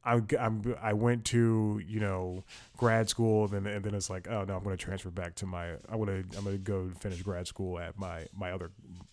I 0.04 0.22
I'm, 0.38 0.76
I 0.80 0.92
went 0.92 1.24
to 1.26 1.80
you 1.86 2.00
know 2.00 2.44
grad 2.76 3.08
school, 3.08 3.44
and 3.44 3.52
then 3.52 3.66
and 3.66 3.84
then 3.84 3.94
it's 3.94 4.08
like 4.08 4.28
oh 4.28 4.44
no, 4.44 4.56
I'm 4.56 4.62
going 4.62 4.76
to 4.76 4.82
transfer 4.82 5.10
back 5.10 5.34
to 5.36 5.46
my 5.46 5.72
I'm 5.88 6.04
going 6.04 6.06
to 6.06 6.38
I'm 6.38 6.44
going 6.44 6.56
to 6.56 6.62
go 6.62 6.90
finish 6.98 7.22
grad 7.22 7.46
school 7.46 7.78
at 7.78 7.98
my 7.98 8.26
my 8.34 8.52
other 8.52 8.70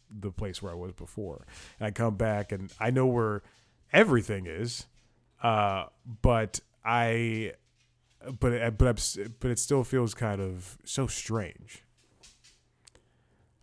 the 0.09 0.31
place 0.31 0.61
where 0.61 0.71
I 0.71 0.75
was 0.75 0.93
before, 0.93 1.45
and 1.79 1.87
I 1.87 1.91
come 1.91 2.15
back 2.15 2.51
and 2.51 2.71
I 2.79 2.91
know 2.91 3.07
where 3.07 3.41
everything 3.91 4.45
is, 4.45 4.85
uh, 5.41 5.85
but 6.21 6.59
I 6.85 7.53
but 8.39 8.77
but 8.77 9.17
but 9.39 9.51
it 9.51 9.59
still 9.59 9.83
feels 9.83 10.13
kind 10.13 10.41
of 10.41 10.77
so 10.85 11.07
strange. 11.07 11.82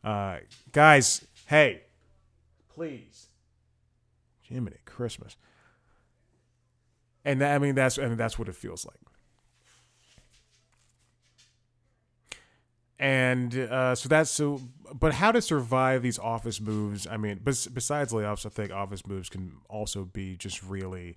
Uh, 0.02 0.38
guys, 0.72 1.24
hey, 1.46 1.82
please, 2.68 3.28
Jiminy 4.42 4.78
Christmas 4.84 5.36
and 7.24 7.42
I 7.42 7.58
mean 7.58 7.74
that's 7.74 7.98
and 7.98 8.16
that's 8.18 8.38
what 8.38 8.48
it 8.48 8.54
feels 8.54 8.84
like. 8.84 8.96
And 12.98 13.56
uh, 13.56 13.94
so 13.94 14.08
that's 14.08 14.30
so. 14.30 14.60
But 14.92 15.14
how 15.14 15.32
to 15.32 15.40
survive 15.40 16.02
these 16.02 16.18
office 16.18 16.60
moves? 16.60 17.06
I 17.06 17.16
mean, 17.16 17.40
bes- 17.42 17.66
besides 17.66 18.12
layoffs, 18.12 18.44
I 18.44 18.50
think 18.50 18.72
office 18.72 19.06
moves 19.06 19.30
can 19.30 19.52
also 19.70 20.04
be 20.04 20.36
just 20.36 20.62
really 20.62 21.16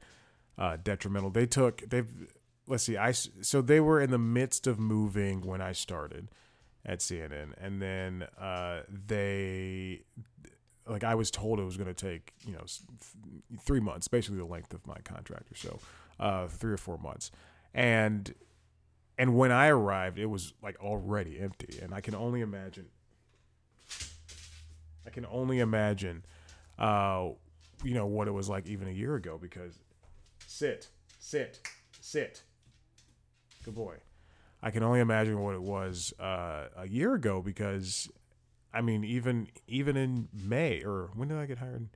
uh, 0.58 0.78
detrimental. 0.82 1.30
They 1.30 1.46
took 1.46 1.89
they've 1.89 2.08
let's 2.67 2.84
see, 2.84 2.96
I 2.96 3.12
so 3.12 3.62
they 3.62 3.82
were 3.82 4.00
in 4.00 4.12
the 4.12 4.17
midst 4.17 4.65
of 4.65 4.80
moving 4.80 5.41
when 5.41 5.62
I 5.62 5.74
started 5.74 6.30
at 6.86 7.00
CNN, 7.00 7.54
and 7.58 7.82
then 7.82 8.28
uh, 8.39 8.82
they 9.08 10.02
like 10.88 11.04
I 11.04 11.15
was 11.15 11.32
told 11.32 11.60
it 11.60 11.63
was 11.63 11.78
going 11.78 11.93
to 11.93 11.93
take 11.93 12.34
you 12.46 12.54
know 12.54 12.63
three 13.62 13.80
months, 13.80 14.08
basically 14.08 14.38
the 14.38 14.46
length 14.46 14.74
of 14.74 14.86
my 14.86 14.98
contract 15.04 15.52
or 15.52 15.56
so, 15.56 15.80
uh, 16.19 16.48
three 16.48 16.74
or 16.74 16.78
four 16.78 16.98
months, 16.98 17.32
and 17.74 18.34
and 19.17 19.36
when 19.36 19.52
I 19.52 19.67
arrived, 19.67 20.17
it 20.17 20.26
was 20.26 20.54
like 20.62 20.80
already 20.82 21.39
empty, 21.39 21.80
and 21.82 21.93
I 21.93 22.02
can 22.02 22.15
only 22.15 22.41
imagine. 22.41 22.88
I 25.06 25.10
can 25.10 25.26
only 25.26 25.60
imagine, 25.60 26.24
uh, 26.80 27.30
you 27.84 27.93
know, 27.93 28.06
what 28.06 28.28
it 28.28 28.32
was 28.32 28.48
like 28.48 28.67
even 28.67 28.88
a 28.88 28.91
year 28.91 29.15
ago. 29.15 29.38
Because 29.39 29.78
sit, 30.48 30.88
sit, 31.19 31.60
sit. 32.00 32.41
Good 33.63 33.76
boy. 33.76 33.98
I 34.63 34.71
can 34.71 34.82
only 34.82 35.02
imagine 35.02 35.41
what 35.41 35.56
it 35.56 35.62
was 35.62 36.13
uh, 36.19 36.67
a 36.78 36.88
year 36.88 37.13
ago 37.13 37.41
because 37.41 38.10
I 38.73 38.82
mean, 38.82 39.04
even 39.04 39.49
even 39.67 39.97
in 39.97 40.30
May 40.34 40.82
or 40.82 41.12
when 41.13 41.28
did 41.28 41.38
I 41.38 41.45
get 41.45 41.58
hired? 41.60 41.89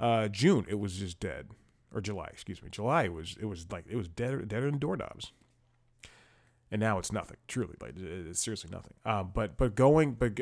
Uh, 0.00 0.26
June, 0.26 0.66
it 0.68 0.80
was 0.80 0.96
just 0.96 1.20
dead, 1.20 1.50
or 1.94 2.00
July, 2.00 2.28
excuse 2.32 2.60
me. 2.60 2.68
July 2.70 3.06
was 3.06 3.36
it 3.40 3.46
was 3.46 3.66
like 3.70 3.84
it 3.88 3.94
was 3.94 4.08
dead 4.08 4.48
deader 4.48 4.68
than 4.68 4.80
doorknobs, 4.80 5.30
and 6.72 6.80
now 6.80 6.98
it's 6.98 7.12
nothing. 7.12 7.36
Truly, 7.46 7.76
like 7.80 7.94
it's 7.96 8.40
seriously 8.40 8.70
nothing. 8.72 8.94
Um, 9.06 9.30
but 9.32 9.56
but 9.56 9.76
going 9.76 10.14
but 10.14 10.32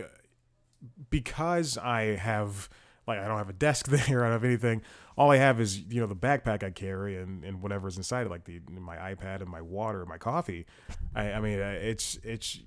because 1.11 1.77
I 1.77 2.17
have 2.17 2.71
like 3.11 3.25
I 3.25 3.29
don't 3.29 3.39
have 3.39 3.51
a 3.51 3.55
desk 3.55 3.87
there, 3.89 4.25
I 4.25 4.29
don't 4.29 4.33
have 4.33 4.45
anything. 4.45 4.83
All 5.17 5.31
I 5.31 5.37
have 5.37 5.61
is 5.61 5.81
you 5.81 6.01
know 6.01 6.07
the 6.07 6.17
backpack 6.17 6.63
I 6.63 6.71
carry 6.71 7.17
and, 7.17 7.45
and 7.45 7.63
whatever's 7.63 7.97
inside 7.97 8.27
like 8.29 8.45
the 8.45 8.61
my 8.71 8.97
iPad 8.97 9.41
and 9.41 9.49
my 9.49 9.61
water, 9.61 10.01
and 10.01 10.09
my 10.09 10.19
coffee. 10.19 10.67
I, 11.15 11.33
I 11.33 11.41
mean, 11.41 11.59
it's 11.59 12.19
it's 12.23 12.61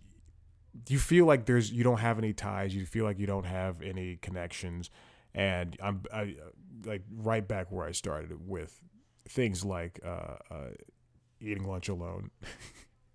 you 0.87 0.99
feel 0.99 1.25
like 1.25 1.45
there's 1.45 1.71
you 1.71 1.83
don't 1.83 1.99
have 1.99 2.17
any 2.17 2.33
ties 2.33 2.75
you 2.75 2.85
feel 2.85 3.05
like 3.05 3.19
you 3.19 3.27
don't 3.27 3.45
have 3.45 3.81
any 3.81 4.17
connections 4.17 4.89
and 5.35 5.77
i'm 5.81 6.01
I, 6.13 6.35
like 6.85 7.03
right 7.15 7.47
back 7.47 7.71
where 7.71 7.85
i 7.85 7.91
started 7.91 8.47
with 8.47 8.81
things 9.27 9.63
like 9.63 9.99
uh, 10.05 10.35
uh, 10.51 10.69
eating 11.39 11.65
lunch 11.65 11.89
alone 11.89 12.31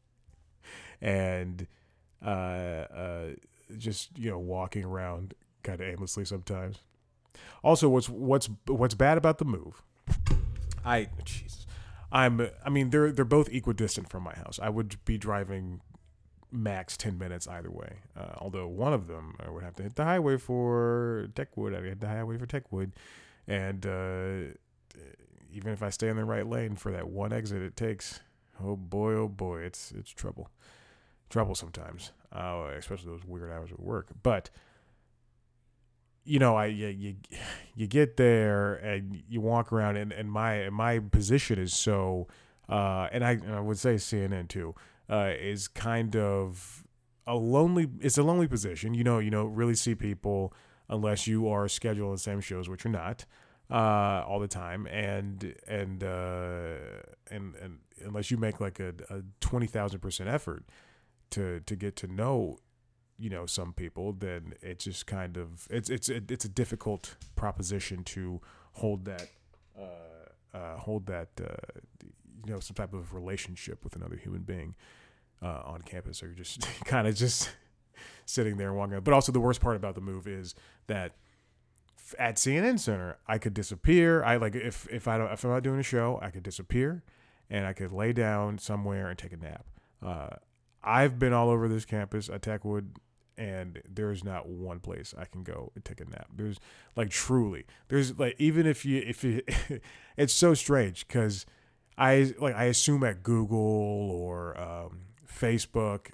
and 1.01 1.67
uh, 2.25 2.29
uh, 2.29 3.27
just 3.77 4.17
you 4.19 4.31
know 4.31 4.39
walking 4.39 4.85
around 4.85 5.35
kind 5.63 5.81
of 5.81 5.87
aimlessly 5.87 6.25
sometimes 6.25 6.79
also 7.63 7.89
what's 7.89 8.09
what's 8.09 8.49
what's 8.67 8.95
bad 8.95 9.19
about 9.19 9.39
the 9.39 9.45
move 9.45 9.83
i 10.85 11.09
jesus 11.25 11.67
i'm 12.13 12.49
i 12.65 12.71
mean 12.71 12.91
they're 12.91 13.13
they're 13.13 13.25
both 13.25 13.49
equidistant 13.53 14.09
from 14.09 14.23
my 14.23 14.35
house 14.35 14.59
i 14.63 14.69
would 14.69 14.97
be 15.05 15.19
driving 15.19 15.81
max 16.51 16.97
10 16.97 17.19
minutes 17.19 17.47
either 17.47 17.71
way. 17.71 17.99
Uh, 18.17 18.33
although 18.39 18.67
one 18.67 18.93
of 18.93 19.07
them, 19.07 19.35
I 19.45 19.51
would 19.51 19.63
have 19.63 19.77
to 19.77 19.83
hit 19.83 19.97
the 19.97 20.05
highway 20.05 20.37
for 20.37 21.29
Techwood. 21.35 21.77
I'd 21.77 21.85
hit 21.85 22.01
the 22.01 22.09
highway 22.09 22.39
for 22.39 22.47
Techwood. 22.47 22.93
And 23.47 23.87
uh, 23.87 24.55
even 25.53 25.73
if 25.73 25.83
I 25.83 25.91
stay 25.91 26.09
in 26.09 26.17
the 26.17 26.25
right 26.25 26.47
lane 26.47 26.77
for 26.77 26.93
that 26.93 27.09
one 27.09 27.33
exit 27.33 27.63
it 27.63 27.77
takes, 27.77 28.21
oh 28.63 28.77
boy, 28.77 29.15
oh 29.15 29.29
boy, 29.29 29.61
it's 29.61 29.93
it's 29.93 30.11
trouble. 30.11 30.51
Trouble 31.31 31.55
sometimes, 31.55 32.13
uh, 32.33 32.71
especially 32.77 33.11
those 33.11 33.25
weird 33.25 33.51
hours 33.51 33.71
at 33.71 33.81
work. 33.81 34.09
But 34.23 34.51
you 36.29 36.39
know, 36.39 36.57
I 36.57 36.67
you, 36.67 36.89
you, 36.89 37.15
you 37.75 37.87
get 37.87 38.19
there 38.19 38.75
and 38.75 39.23
you 39.29 39.41
walk 39.41 39.73
around, 39.73 39.97
and, 39.97 40.13
and 40.13 40.31
my 40.31 40.69
my 40.69 40.99
position 40.99 41.59
is 41.59 41.73
so, 41.73 42.29
uh, 42.69 43.09
and 43.11 43.25
I 43.25 43.33
and 43.33 43.55
I 43.55 43.61
would 43.61 43.79
say 43.79 43.95
CNN 43.95 44.49
too 44.49 44.75
uh, 45.09 45.33
is 45.41 45.69
kind 45.69 46.15
of 46.15 46.85
a 47.27 47.35
lonely. 47.35 47.89
It's 48.01 48.19
a 48.19 48.23
lonely 48.23 48.47
position. 48.47 48.93
You 48.93 49.05
know, 49.05 49.19
you 49.19 49.31
don't 49.31 49.55
really 49.55 49.75
see 49.75 49.95
people 49.95 50.53
unless 50.91 51.27
you 51.27 51.49
are 51.49 51.67
scheduled 51.67 52.15
the 52.15 52.21
same 52.21 52.41
shows, 52.41 52.69
which 52.69 52.85
you're 52.85 52.93
not 52.93 53.25
uh, 53.71 54.25
all 54.27 54.39
the 54.39 54.49
time, 54.49 54.87
and 54.87 55.55
and 55.67 56.05
uh, 56.05 56.75
and 57.31 57.55
and 57.57 57.79
unless 58.05 58.31
you 58.31 58.37
make 58.37 58.61
like 58.61 58.81
a, 58.81 58.93
a 59.09 59.23
twenty 59.41 59.67
thousand 59.67 60.01
percent 60.01 60.29
effort 60.29 60.65
to 61.31 61.61
to 61.61 61.75
get 61.75 61.97
to 61.97 62.07
know 62.07 62.59
you 63.19 63.29
know 63.29 63.47
some 63.47 63.73
people 63.73 64.13
then 64.13 64.55
it's 64.63 64.85
just 64.85 65.07
kind 65.07 65.37
of 65.37 65.67
it's 65.71 65.91
it's 65.91 66.09
it's 66.09 66.45
a 66.45 66.49
difficult 66.49 67.17
proposition 67.35 68.05
to 68.05 68.41
hold 68.73 69.05
that 69.05 69.29
uh, 69.79 70.57
uh, 70.57 70.77
hold 70.77 71.07
that 71.07 71.29
uh, 71.41 71.55
you 72.47 72.53
know 72.53 72.61
some 72.61 72.75
type 72.75 72.95
of 72.95 73.15
relationship 73.15 73.85
with 73.85 73.97
another 73.97 74.17
human 74.17 74.43
being 74.43 74.75
uh, 75.43 75.63
on 75.65 75.83
campus, 75.83 76.23
or 76.23 76.27
you're 76.27 76.35
just 76.35 76.61
kind 76.85 77.07
of 77.07 77.15
just 77.15 77.51
sitting 78.25 78.57
there 78.57 78.73
walking. 78.73 78.99
But 79.01 79.15
also 79.15 79.33
the 79.33 79.41
worst 79.41 79.61
part 79.61 79.77
about 79.77 79.95
the 79.95 80.01
move 80.01 80.27
is 80.27 80.55
that 80.87 81.13
at 82.19 82.37
CNN 82.37 82.79
Center, 82.79 83.19
I 83.27 83.39
could 83.39 83.55
disappear. 83.55 84.23
I 84.25 84.37
like 84.37 84.55
if 84.55 84.89
if 84.91 85.09
I 85.09 85.19
don't 85.19 85.31
if 85.33 85.45
I'm 85.45 85.51
not 85.51 85.63
doing 85.63 85.81
a 85.81 85.85
show, 85.85 86.19
I 86.23 86.31
could 86.31 86.43
disappear, 86.43 87.03
and 87.51 87.67
I 87.67 87.73
could 87.73 87.93
lay 87.93 88.13
down 88.13 88.59
somewhere 88.59 89.09
and 89.09 89.19
take 89.19 89.33
a 89.33 89.37
nap. 89.37 89.67
Uh, 90.05 90.29
I've 90.83 91.19
been 91.19 91.33
all 91.33 91.51
over 91.51 91.69
this 91.69 91.85
campus 91.85 92.29
at 92.29 92.41
Techwood, 92.41 92.91
and 93.39 93.81
there's 93.89 94.25
not 94.25 94.49
one 94.49 94.81
place 94.81 95.15
I 95.17 95.25
can 95.25 95.45
go 95.45 95.71
and 95.75 95.85
take 95.85 96.01
a 96.01 96.05
nap. 96.05 96.27
There's 96.35 96.59
like 96.97 97.09
truly, 97.09 97.65
there's 97.87 98.19
like 98.19 98.35
even 98.39 98.67
if 98.67 98.85
you 98.85 99.03
if 99.07 99.23
you, 99.25 99.43
it's 100.17 100.33
so 100.33 100.55
strange 100.55 101.07
because 101.07 101.47
I 101.97 102.35
like 102.39 102.55
I 102.55 102.65
assume 102.65 103.05
at 103.05 103.23
Google 103.23 103.59
or 104.11 104.61
um, 104.61 105.01
Facebook, 105.27 106.09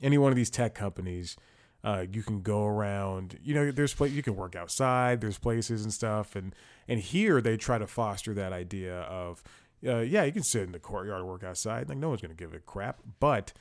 any 0.00 0.16
one 0.16 0.30
of 0.30 0.36
these 0.36 0.50
tech 0.50 0.74
companies, 0.74 1.36
uh, 1.82 2.04
you 2.10 2.22
can 2.22 2.40
go 2.40 2.64
around. 2.64 3.38
You 3.42 3.54
know, 3.54 3.70
there's 3.72 3.92
place 3.92 4.12
you 4.12 4.22
can 4.22 4.36
work 4.36 4.54
outside. 4.54 5.20
There's 5.20 5.38
places 5.38 5.82
and 5.82 5.92
stuff, 5.92 6.36
and 6.36 6.54
and 6.86 7.00
here 7.00 7.40
they 7.40 7.56
try 7.56 7.78
to 7.78 7.86
foster 7.86 8.32
that 8.34 8.52
idea 8.52 9.00
of, 9.02 9.42
uh, 9.86 9.98
yeah, 9.98 10.22
you 10.22 10.32
can 10.32 10.44
sit 10.44 10.62
in 10.62 10.72
the 10.72 10.78
courtyard 10.78 11.24
work 11.24 11.42
outside. 11.42 11.88
Like 11.88 11.98
no 11.98 12.08
one's 12.08 12.22
gonna 12.22 12.34
give 12.34 12.54
a 12.54 12.60
crap. 12.60 13.00
But 13.18 13.52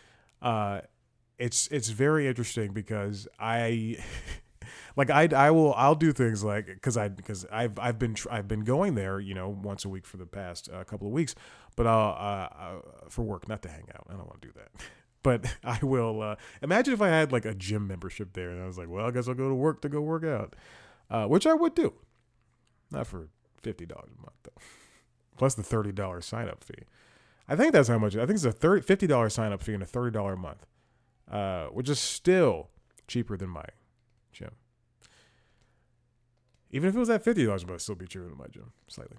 uh, 0.41 0.81
it's 1.37 1.67
it's 1.67 1.89
very 1.89 2.27
interesting 2.27 2.73
because 2.73 3.27
I. 3.39 3.97
like 4.95 5.09
I 5.09 5.27
I 5.35 5.51
will 5.51 5.73
I'll 5.73 5.95
do 5.95 6.11
things 6.11 6.43
like 6.43 6.67
because 6.67 6.97
I 6.97 7.09
because 7.09 7.45
I've 7.51 7.77
I've 7.79 7.99
been 7.99 8.15
I've 8.31 8.47
been 8.47 8.63
going 8.63 8.95
there 8.95 9.19
you 9.19 9.33
know 9.33 9.49
once 9.49 9.85
a 9.85 9.89
week 9.89 10.05
for 10.05 10.17
the 10.17 10.25
past 10.25 10.69
uh, 10.73 10.83
couple 10.83 11.07
of 11.07 11.13
weeks, 11.13 11.35
but 11.75 11.85
I'll 11.87 12.09
uh, 12.09 12.63
uh, 12.63 12.81
for 13.09 13.23
work 13.23 13.47
not 13.47 13.61
to 13.63 13.69
hang 13.69 13.87
out. 13.93 14.07
I 14.09 14.13
don't 14.13 14.27
want 14.27 14.41
to 14.41 14.47
do 14.47 14.53
that. 14.55 14.69
But 15.23 15.43
I 15.63 15.79
will 15.81 16.21
uh, 16.21 16.35
imagine 16.61 16.93
if 16.93 17.01
I 17.01 17.07
had 17.07 17.31
like 17.31 17.45
a 17.45 17.55
gym 17.55 17.87
membership 17.87 18.33
there, 18.33 18.51
and 18.51 18.61
I 18.61 18.67
was 18.67 18.77
like, 18.77 18.87
well, 18.87 19.07
I 19.07 19.09
guess 19.09 19.27
I'll 19.27 19.33
go 19.33 19.49
to 19.49 19.55
work 19.55 19.81
to 19.81 19.89
go 19.89 19.99
work 19.99 20.23
out, 20.23 20.55
uh, 21.09 21.25
which 21.25 21.47
I 21.47 21.55
would 21.55 21.73
do, 21.73 21.93
not 22.91 23.07
for 23.07 23.29
fifty 23.63 23.87
dollars 23.87 24.11
a 24.15 24.21
month 24.21 24.35
though, 24.43 24.61
plus 25.35 25.55
the 25.55 25.63
thirty 25.63 25.91
dollars 25.91 26.27
sign 26.27 26.47
up 26.47 26.63
fee. 26.63 26.83
I 27.47 27.55
think 27.55 27.73
that's 27.73 27.87
how 27.87 27.97
much. 27.97 28.15
I 28.15 28.27
think 28.27 28.35
it's 28.35 28.45
a 28.45 28.51
30, 28.51 28.83
fifty 28.83 29.07
dollars 29.07 29.33
sign 29.33 29.51
up 29.51 29.63
fee 29.63 29.73
and 29.73 29.81
a 29.81 29.87
thirty 29.87 30.11
dollar 30.11 30.33
a 30.33 30.37
month, 30.37 30.63
uh, 31.29 31.65
which 31.67 31.89
is 31.89 31.99
still 31.99 32.69
cheaper 33.07 33.37
than 33.37 33.49
my 33.49 33.65
gym. 34.31 34.51
Even 36.71 36.89
if 36.89 36.95
it 36.95 36.99
was 36.99 37.09
at 37.09 37.23
fifty 37.23 37.45
dollars 37.45 37.63
a 37.63 37.67
month, 37.67 37.81
still 37.81 37.95
be 37.95 38.07
cheaper 38.07 38.27
than 38.27 38.37
my 38.37 38.47
gym 38.51 38.71
slightly. 38.87 39.17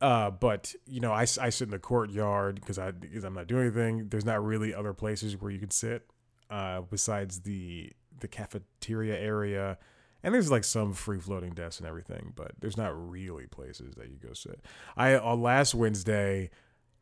Uh, 0.00 0.30
but 0.30 0.74
you 0.86 1.00
know, 1.00 1.12
I, 1.12 1.22
I 1.22 1.48
sit 1.48 1.62
in 1.62 1.70
the 1.70 1.78
courtyard 1.78 2.56
because 2.56 2.78
I 2.78 2.90
because 2.90 3.24
I'm 3.24 3.34
not 3.34 3.46
doing 3.46 3.62
anything. 3.62 4.08
There's 4.10 4.24
not 4.24 4.44
really 4.44 4.74
other 4.74 4.92
places 4.92 5.40
where 5.40 5.50
you 5.50 5.58
can 5.58 5.70
sit 5.70 6.06
uh, 6.50 6.82
besides 6.82 7.40
the 7.40 7.92
the 8.20 8.28
cafeteria 8.28 9.18
area, 9.18 9.78
and 10.22 10.34
there's 10.34 10.50
like 10.50 10.64
some 10.64 10.92
free 10.92 11.18
floating 11.18 11.52
desks 11.54 11.80
and 11.80 11.88
everything. 11.88 12.32
But 12.36 12.52
there's 12.60 12.76
not 12.76 12.92
really 13.10 13.46
places 13.46 13.94
that 13.94 14.08
you 14.08 14.16
go 14.16 14.34
sit. 14.34 14.60
I 14.96 15.16
on 15.16 15.40
last 15.40 15.74
Wednesday, 15.74 16.50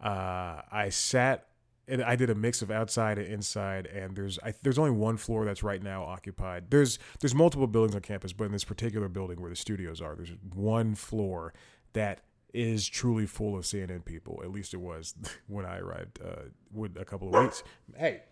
uh, 0.01 0.63
I 0.71 0.91
sat 0.91 1.49
and 1.93 2.03
I 2.03 2.17
did 2.17 2.31
a 2.31 2.35
mix 2.35 2.63
of 2.63 2.71
outside 2.71 3.19
and 3.19 3.29
inside. 3.29 3.87
And 3.87 4.17
there's 4.17 4.39
I, 4.43 4.55
there's 4.63 4.79
only 4.79 4.93
one 4.93 5.19
floor 5.19 5.45
that's 5.45 5.63
right 5.63 5.83
now 5.83 6.05
occupied. 6.05 6.71
There's 6.71 6.99
there's 7.21 7.35
multiple 7.35 7.67
buildings 7.67 7.95
on 7.95 8.01
campus, 8.01 8.33
but 8.33 8.45
in 8.45 8.53
this 8.53 8.65
particular 8.65 9.09
building 9.09 9.41
where 9.41 9.51
the 9.51 9.57
studios 9.57 10.01
are, 10.01 10.17
there's 10.17 10.33
one 10.55 10.95
floor 10.95 11.53
that 11.93 12.23
is 12.55 12.89
truly 12.89 13.27
full 13.27 13.57
of 13.57 13.65
CNN 13.65 14.05
people. 14.07 14.41
At 14.43 14.51
least 14.51 14.73
it 14.73 14.79
was 14.79 15.15
when 15.49 15.67
I 15.67 15.79
arrived 15.79 16.19
uh, 16.25 16.49
with 16.73 16.97
a 16.97 17.05
couple 17.05 17.35
of 17.35 17.45
weeks. 17.45 17.63
Hey, 17.95 18.23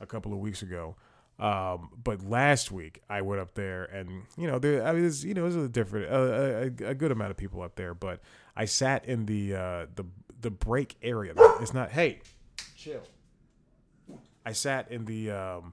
a 0.00 0.06
couple 0.06 0.32
of 0.32 0.38
weeks 0.38 0.62
ago. 0.62 0.96
Um, 1.38 1.90
but 2.02 2.24
last 2.24 2.70
week 2.70 3.02
I 3.10 3.20
went 3.20 3.42
up 3.42 3.54
there, 3.54 3.84
and 3.84 4.22
you 4.38 4.46
know, 4.46 4.58
there 4.58 4.86
I 4.86 4.92
mean, 4.92 5.02
was, 5.02 5.22
you 5.24 5.34
know, 5.34 5.42
was 5.42 5.56
a 5.56 5.68
different, 5.68 6.06
a, 6.06 6.88
a, 6.88 6.94
good 6.94 7.10
amount 7.10 7.30
of 7.30 7.36
people 7.36 7.60
up 7.62 7.74
there. 7.74 7.94
But 7.94 8.20
I 8.56 8.64
sat 8.64 9.04
in 9.04 9.26
the 9.26 9.54
uh, 9.54 9.86
the 9.96 10.04
the 10.40 10.50
break 10.50 10.96
area. 11.02 11.34
It's 11.60 11.74
not. 11.74 11.90
Hey, 11.90 12.20
chill. 12.82 13.02
I 14.44 14.52
sat 14.52 14.90
in 14.90 15.04
the 15.04 15.30
um, 15.30 15.72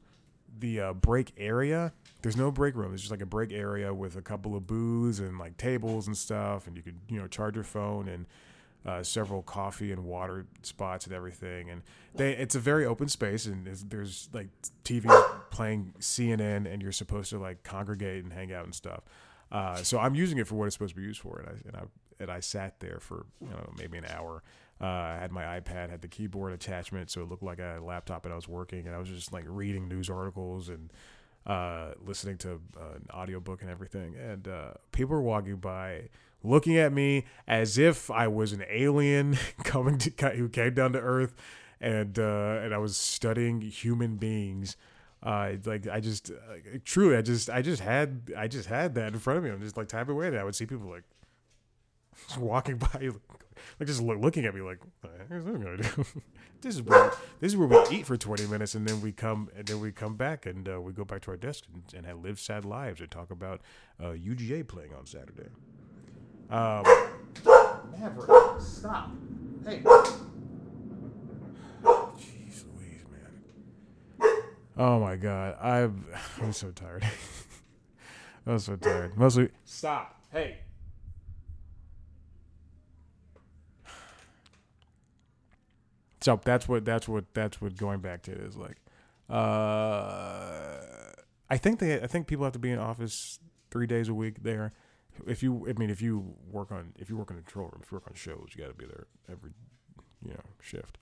the 0.60 0.80
uh, 0.80 0.93
break 0.93 1.34
area. 1.38 1.93
There's 2.22 2.38
no 2.38 2.52
break 2.52 2.76
room. 2.76 2.93
It's 2.93 3.02
just 3.02 3.12
like 3.12 3.22
a 3.22 3.26
break 3.26 3.52
area 3.52 3.93
with 3.93 4.15
a 4.15 4.22
couple 4.22 4.56
of 4.56 4.67
booths 4.67 5.19
and 5.19 5.39
like 5.39 5.58
tables 5.58 6.08
and 6.08 6.17
stuff, 6.17 6.67
and 6.67 6.76
you 6.76 6.84
could 6.84 6.98
you 7.08 7.19
know 7.19 7.28
charge 7.28 7.56
your 7.56 7.63
phone 7.63 8.08
and 8.08 8.26
uh, 8.86 9.04
several 9.04 9.41
coffee 9.41 9.91
and 9.91 10.06
water 10.06 10.45
spots 10.62 11.06
and 11.06 11.13
everything. 11.13 11.69
And 11.69 11.82
they 12.15 12.34
it's 12.34 12.56
a 12.56 12.60
very 12.60 12.86
open 12.86 13.08
space, 13.10 13.45
and 13.45 13.65
there's, 13.65 14.30
like 14.34 14.48
TV 14.84 15.10
playing 15.50 15.93
CNN, 16.00 16.72
and 16.72 16.82
you're 16.82 16.91
supposed 16.91 17.30
to 17.32 17.39
like 17.39 17.63
congregate 17.63 18.24
and 18.24 18.34
hang 18.34 18.54
out 18.54 18.65
and 18.65 18.76
stuff. 18.76 19.02
Uh, 19.52 19.78
so 19.78 19.98
I'm 19.98 20.13
using 20.13 20.38
it 20.38 20.48
for 20.48 20.56
what 20.56 20.65
it's 20.65 20.76
supposed 20.76 20.93
to 20.93 21.02
be 21.02 21.08
used 21.08 21.22
for, 21.22 21.39
and 21.39 21.50
I 21.50 21.67
and 21.67 21.76
I 21.76 22.24
and 22.24 22.32
I 22.32 22.39
sat 22.39 22.80
there 22.80 23.00
for 23.00 23.26
you 23.41 23.50
know 23.50 23.72
maybe 23.78 23.98
an 23.98 24.06
hour. 24.06 24.43
Uh, 24.81 24.85
I 24.85 25.17
had 25.19 25.31
my 25.31 25.59
iPad, 25.59 25.89
had 25.89 26.01
the 26.01 26.07
keyboard 26.07 26.53
attachment, 26.53 27.11
so 27.11 27.21
it 27.21 27.29
looked 27.29 27.43
like 27.43 27.59
a 27.59 27.79
laptop, 27.83 28.25
and 28.25 28.31
I 28.31 28.35
was 28.35 28.47
working, 28.47 28.87
and 28.87 28.95
I 28.95 28.99
was 28.99 29.09
just 29.09 29.33
like 29.33 29.43
reading 29.47 29.89
news 29.89 30.09
articles 30.09 30.69
and 30.69 30.91
uh, 31.45 31.91
listening 32.05 32.37
to 32.37 32.61
uh, 32.79 32.95
an 32.95 33.07
audiobook 33.13 33.61
and 33.61 33.69
everything. 33.69 34.15
And 34.15 34.47
uh, 34.47 34.71
people 34.91 35.15
were 35.15 35.21
walking 35.21 35.57
by, 35.57 36.09
looking 36.43 36.77
at 36.77 36.93
me 36.93 37.25
as 37.47 37.77
if 37.77 38.09
I 38.09 38.27
was 38.27 38.53
an 38.53 38.63
alien 38.69 39.37
coming 39.63 39.97
to 39.97 40.29
who 40.29 40.47
came 40.47 40.73
down 40.73 40.93
to 40.93 40.99
Earth, 40.99 41.35
and 41.81 42.17
uh, 42.17 42.61
and 42.63 42.73
I 42.73 42.77
was 42.77 42.95
studying 42.95 43.61
human 43.61 44.15
beings. 44.15 44.77
Uh, 45.21 45.53
like 45.65 45.87
I 45.87 45.99
just 45.99 46.31
uh, 46.31 46.77
truly, 46.85 47.17
I 47.17 47.21
just 47.21 47.49
I 47.49 47.61
just 47.61 47.81
had 47.81 48.31
I 48.37 48.47
just 48.47 48.69
had 48.69 48.95
that 48.95 49.11
in 49.13 49.19
front 49.19 49.39
of 49.39 49.43
me. 49.43 49.49
I'm 49.49 49.61
just 49.61 49.75
like 49.75 49.89
typing 49.89 50.15
away, 50.15 50.27
and 50.27 50.37
I 50.37 50.45
would 50.45 50.55
see 50.55 50.65
people 50.65 50.89
like 50.89 51.03
just 52.27 52.39
walking 52.39 52.77
by, 52.93 53.10
like 53.79 53.88
just 53.88 54.01
look, 54.01 54.19
looking 54.19 54.45
at 54.45 54.53
me 54.53 54.62
like, 54.62 54.79
what 55.01 55.29
gonna 55.29 55.77
do? 55.77 56.05
this 56.62 56.75
is 56.75 56.82
where 56.82 57.12
this 57.39 57.51
is 57.53 57.58
where 57.58 57.67
we 57.67 57.77
eat 57.91 58.05
for 58.05 58.17
20 58.17 58.47
minutes, 58.47 58.75
and 58.75 58.88
then 58.88 59.01
we 59.01 59.12
come 59.12 59.49
and 59.55 59.67
then 59.67 59.79
we 59.79 59.91
come 59.91 60.15
back 60.15 60.45
and 60.45 60.67
uh, 60.69 60.79
we 60.82 60.91
go 60.91 61.05
back 61.05 61.21
to 61.23 61.32
our 61.32 61.38
desk 61.38 61.65
and, 61.73 61.84
and 61.95 62.05
have 62.05 62.23
live 62.23 62.39
sad 62.39 62.65
lives 62.65 63.01
and 63.01 63.10
talk 63.12 63.32
about 63.32 63.62
uh, 63.99 64.12
UGA 64.12 64.67
playing 64.67 64.93
on 64.93 65.05
Saturday. 65.05 65.49
Um, 66.49 66.84
Maverick, 67.91 68.60
stop! 68.60 69.12
Hey. 69.65 69.82
Jeez 71.84 72.63
Louise, 72.75 73.03
man. 73.12 74.41
Oh 74.77 74.99
my 74.99 75.15
God, 75.15 75.58
I'm 75.62 76.05
I'm 76.41 76.53
so 76.53 76.71
tired. 76.71 77.05
I'm 78.47 78.60
so 78.60 78.75
tired. 78.77 79.15
Mostly, 79.17 79.49
stop. 79.65 80.21
Hey. 80.32 80.58
So 86.21 86.39
that's 86.43 86.67
what 86.67 86.86
that's 86.86 87.08
what 87.08 87.34
that's 87.34 87.62
what 87.62 87.77
going 87.77 87.99
back 87.99 88.23
to 88.23 88.32
it 88.32 88.39
is 88.39 88.58
like. 88.58 88.77
Uh, 89.29 90.79
I 91.49 91.58
think 91.58 91.79
they 91.79 92.01
I 92.01 92.08
think 92.08 92.27
people 92.27 92.43
have 92.43 92.53
to 92.53 92.60
be 92.60 92.71
in 92.71 92.79
office 92.79 93.39
three 93.71 93.88
days 93.88 94.10
a 94.10 94.13
week 94.13 94.43
there. 94.43 94.73
If 95.27 95.43
you 95.43 95.67
I 95.69 95.73
mean 95.73 95.89
if 95.89 96.01
you 96.01 96.36
work 96.51 96.71
on 96.71 96.93
if 96.97 97.10
you 97.10 97.17
work 97.17 97.32
in 97.32 97.38
a 97.38 97.41
control 97.41 97.67
room, 97.67 97.82
if 97.84 97.91
you 97.91 97.95
work 97.95 98.08
on 98.08 98.15
shows, 98.15 98.49
you 98.55 98.63
got 98.63 98.69
to 98.69 98.73
be 98.73 98.86
there 98.86 99.08
every 99.32 99.51
you 100.25 100.32
know 100.32 100.43
shift. 100.62 100.97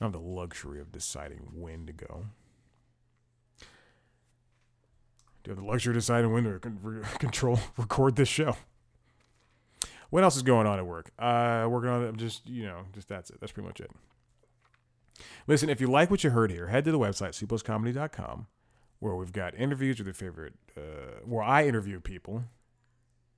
I 0.00 0.04
have 0.04 0.12
the 0.12 0.18
luxury 0.18 0.80
of 0.80 0.90
deciding 0.92 1.48
when 1.54 1.86
to 1.86 1.92
go. 1.92 2.26
Do 5.42 5.50
you 5.50 5.56
have 5.56 5.64
the 5.64 5.70
luxury 5.70 5.92
of 5.92 5.96
deciding 5.96 6.32
when 6.32 6.44
to 6.44 6.58
control 7.18 7.58
record 7.76 8.16
this 8.16 8.28
show? 8.28 8.56
What 10.10 10.24
else 10.24 10.36
is 10.36 10.42
going 10.42 10.66
on 10.66 10.78
at 10.78 10.86
work? 10.86 11.10
Uh, 11.18 11.66
working 11.70 11.88
on 11.88 12.04
it. 12.04 12.16
Just 12.16 12.46
you 12.48 12.64
know, 12.64 12.82
just 12.92 13.08
that's 13.08 13.30
it. 13.30 13.40
That's 13.40 13.52
pretty 13.52 13.66
much 13.66 13.80
it. 13.80 13.90
Listen, 15.46 15.68
if 15.68 15.80
you 15.80 15.86
like 15.86 16.10
what 16.10 16.24
you 16.24 16.30
heard 16.30 16.50
here, 16.50 16.68
head 16.68 16.84
to 16.84 16.92
the 16.92 16.98
website, 16.98 17.30
cpluscomedy.com, 17.30 18.46
where 19.00 19.14
we've 19.14 19.32
got 19.32 19.54
interviews 19.54 19.98
with 19.98 20.06
your 20.06 20.14
favorite, 20.14 20.54
uh, 20.76 21.20
where 21.24 21.42
I 21.42 21.66
interview 21.66 22.00
people. 22.00 22.44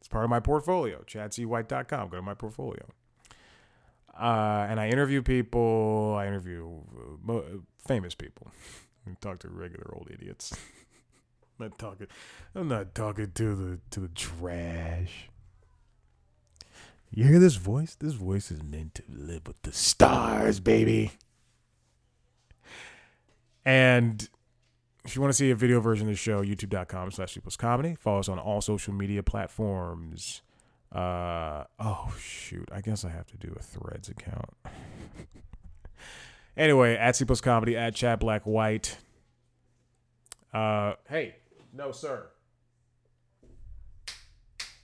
It's 0.01 0.09
part 0.09 0.25
of 0.25 0.31
my 0.31 0.41
portfolio, 0.41 1.03
chadcwhite.com. 1.07 2.09
Go 2.11 2.17
to 2.17 2.23
my 2.23 2.35
portfolio. 2.35 2.87
Uh, 4.19 4.67
and 4.69 4.79
I 4.79 4.89
interview 4.89 5.23
people. 5.23 6.15
I 6.19 6.27
interview 6.27 6.81
uh, 7.29 7.41
famous 7.87 8.15
people. 8.15 8.49
I 9.07 9.15
talk 9.21 9.41
to 9.41 9.49
regular 9.49 9.93
old 9.95 10.09
idiots. 10.11 10.53
I'm 11.59 11.67
not 11.69 11.79
talking. 11.79 12.07
I'm 12.55 12.69
not 12.69 12.95
talking 12.95 13.33
to 13.35 13.55
the 13.55 13.81
to 13.91 14.01
the 14.01 14.09
trash. 14.09 15.29
You 17.11 17.25
hear 17.25 17.39
this 17.39 17.57
voice? 17.57 17.95
This 17.95 18.15
voice 18.15 18.51
is 18.51 18.63
meant 18.63 18.97
to 18.97 19.03
live 19.09 19.47
with 19.47 19.63
the 19.63 19.73
stars, 19.73 20.59
baby. 20.59 21.13
And 23.65 24.29
if 25.05 25.15
you 25.15 25.21
want 25.21 25.33
to 25.33 25.37
see 25.37 25.51
a 25.51 25.55
video 25.55 25.81
version 25.81 26.09
of 26.09 26.13
the 26.13 26.19
show, 26.19 26.43
youtube.com 26.43 27.11
slash 27.11 27.39
plus 27.43 27.57
comedy. 27.57 27.95
Follow 27.95 28.21
us 28.21 28.29
on 28.29 28.39
all 28.39 28.61
social 28.61 28.95
media 28.95 29.23
platforms. 29.23 30.43
Uh, 30.91 31.65
oh, 31.79 32.15
shoot. 32.19 32.69
I 32.73 32.81
guess 32.81 33.05
I 33.05 33.11
have 33.11 33.27
to 33.27 33.37
do 33.37 33.55
a 33.59 33.63
threads 33.63 34.09
account. 34.09 34.55
anyway, 36.57 36.97
at 36.97 37.17
C 37.17 37.25
plus 37.25 37.41
comedy, 37.41 37.77
at 37.77 37.95
chat 37.95 38.21
Black 38.21 38.45
White. 38.45 38.97
Uh, 40.53 40.95
hey, 41.09 41.35
no, 41.73 41.91
sir. 41.91 42.29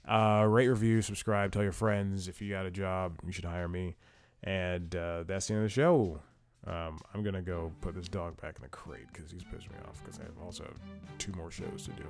Uh, 0.06 0.44
rate, 0.48 0.66
review, 0.66 1.00
subscribe, 1.00 1.52
tell 1.52 1.62
your 1.62 1.70
friends. 1.70 2.26
If 2.26 2.42
you 2.42 2.50
got 2.50 2.66
a 2.66 2.70
job, 2.70 3.20
you 3.24 3.30
should 3.30 3.44
hire 3.44 3.68
me. 3.68 3.96
And 4.42 4.94
uh, 4.96 5.22
that's 5.22 5.46
the 5.46 5.54
end 5.54 5.62
of 5.62 5.68
the 5.68 5.72
show. 5.72 6.20
Um, 6.66 6.98
I'm 7.14 7.22
gonna 7.22 7.42
go 7.42 7.72
put 7.80 7.94
this 7.94 8.08
dog 8.08 8.40
back 8.40 8.56
in 8.56 8.62
the 8.62 8.68
crate 8.68 9.06
because 9.12 9.30
he's 9.30 9.44
pissed 9.44 9.70
me 9.70 9.76
off. 9.88 10.02
Because 10.04 10.20
I 10.20 10.44
also 10.44 10.64
have 10.64 10.78
two 11.18 11.32
more 11.32 11.50
shows 11.50 11.84
to 11.84 11.90
do. 11.92 12.04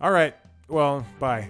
All 0.00 0.10
right. 0.10 0.34
Well, 0.68 1.06
bye. 1.18 1.48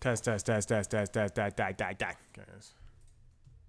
Test, 0.00 0.24
test, 0.24 0.46
test, 0.46 0.68
test, 0.68 0.90
test, 0.90 1.12
test, 1.12 1.34
test, 1.34 1.56
test, 1.56 1.78
test, 1.78 2.16
test. 2.34 2.87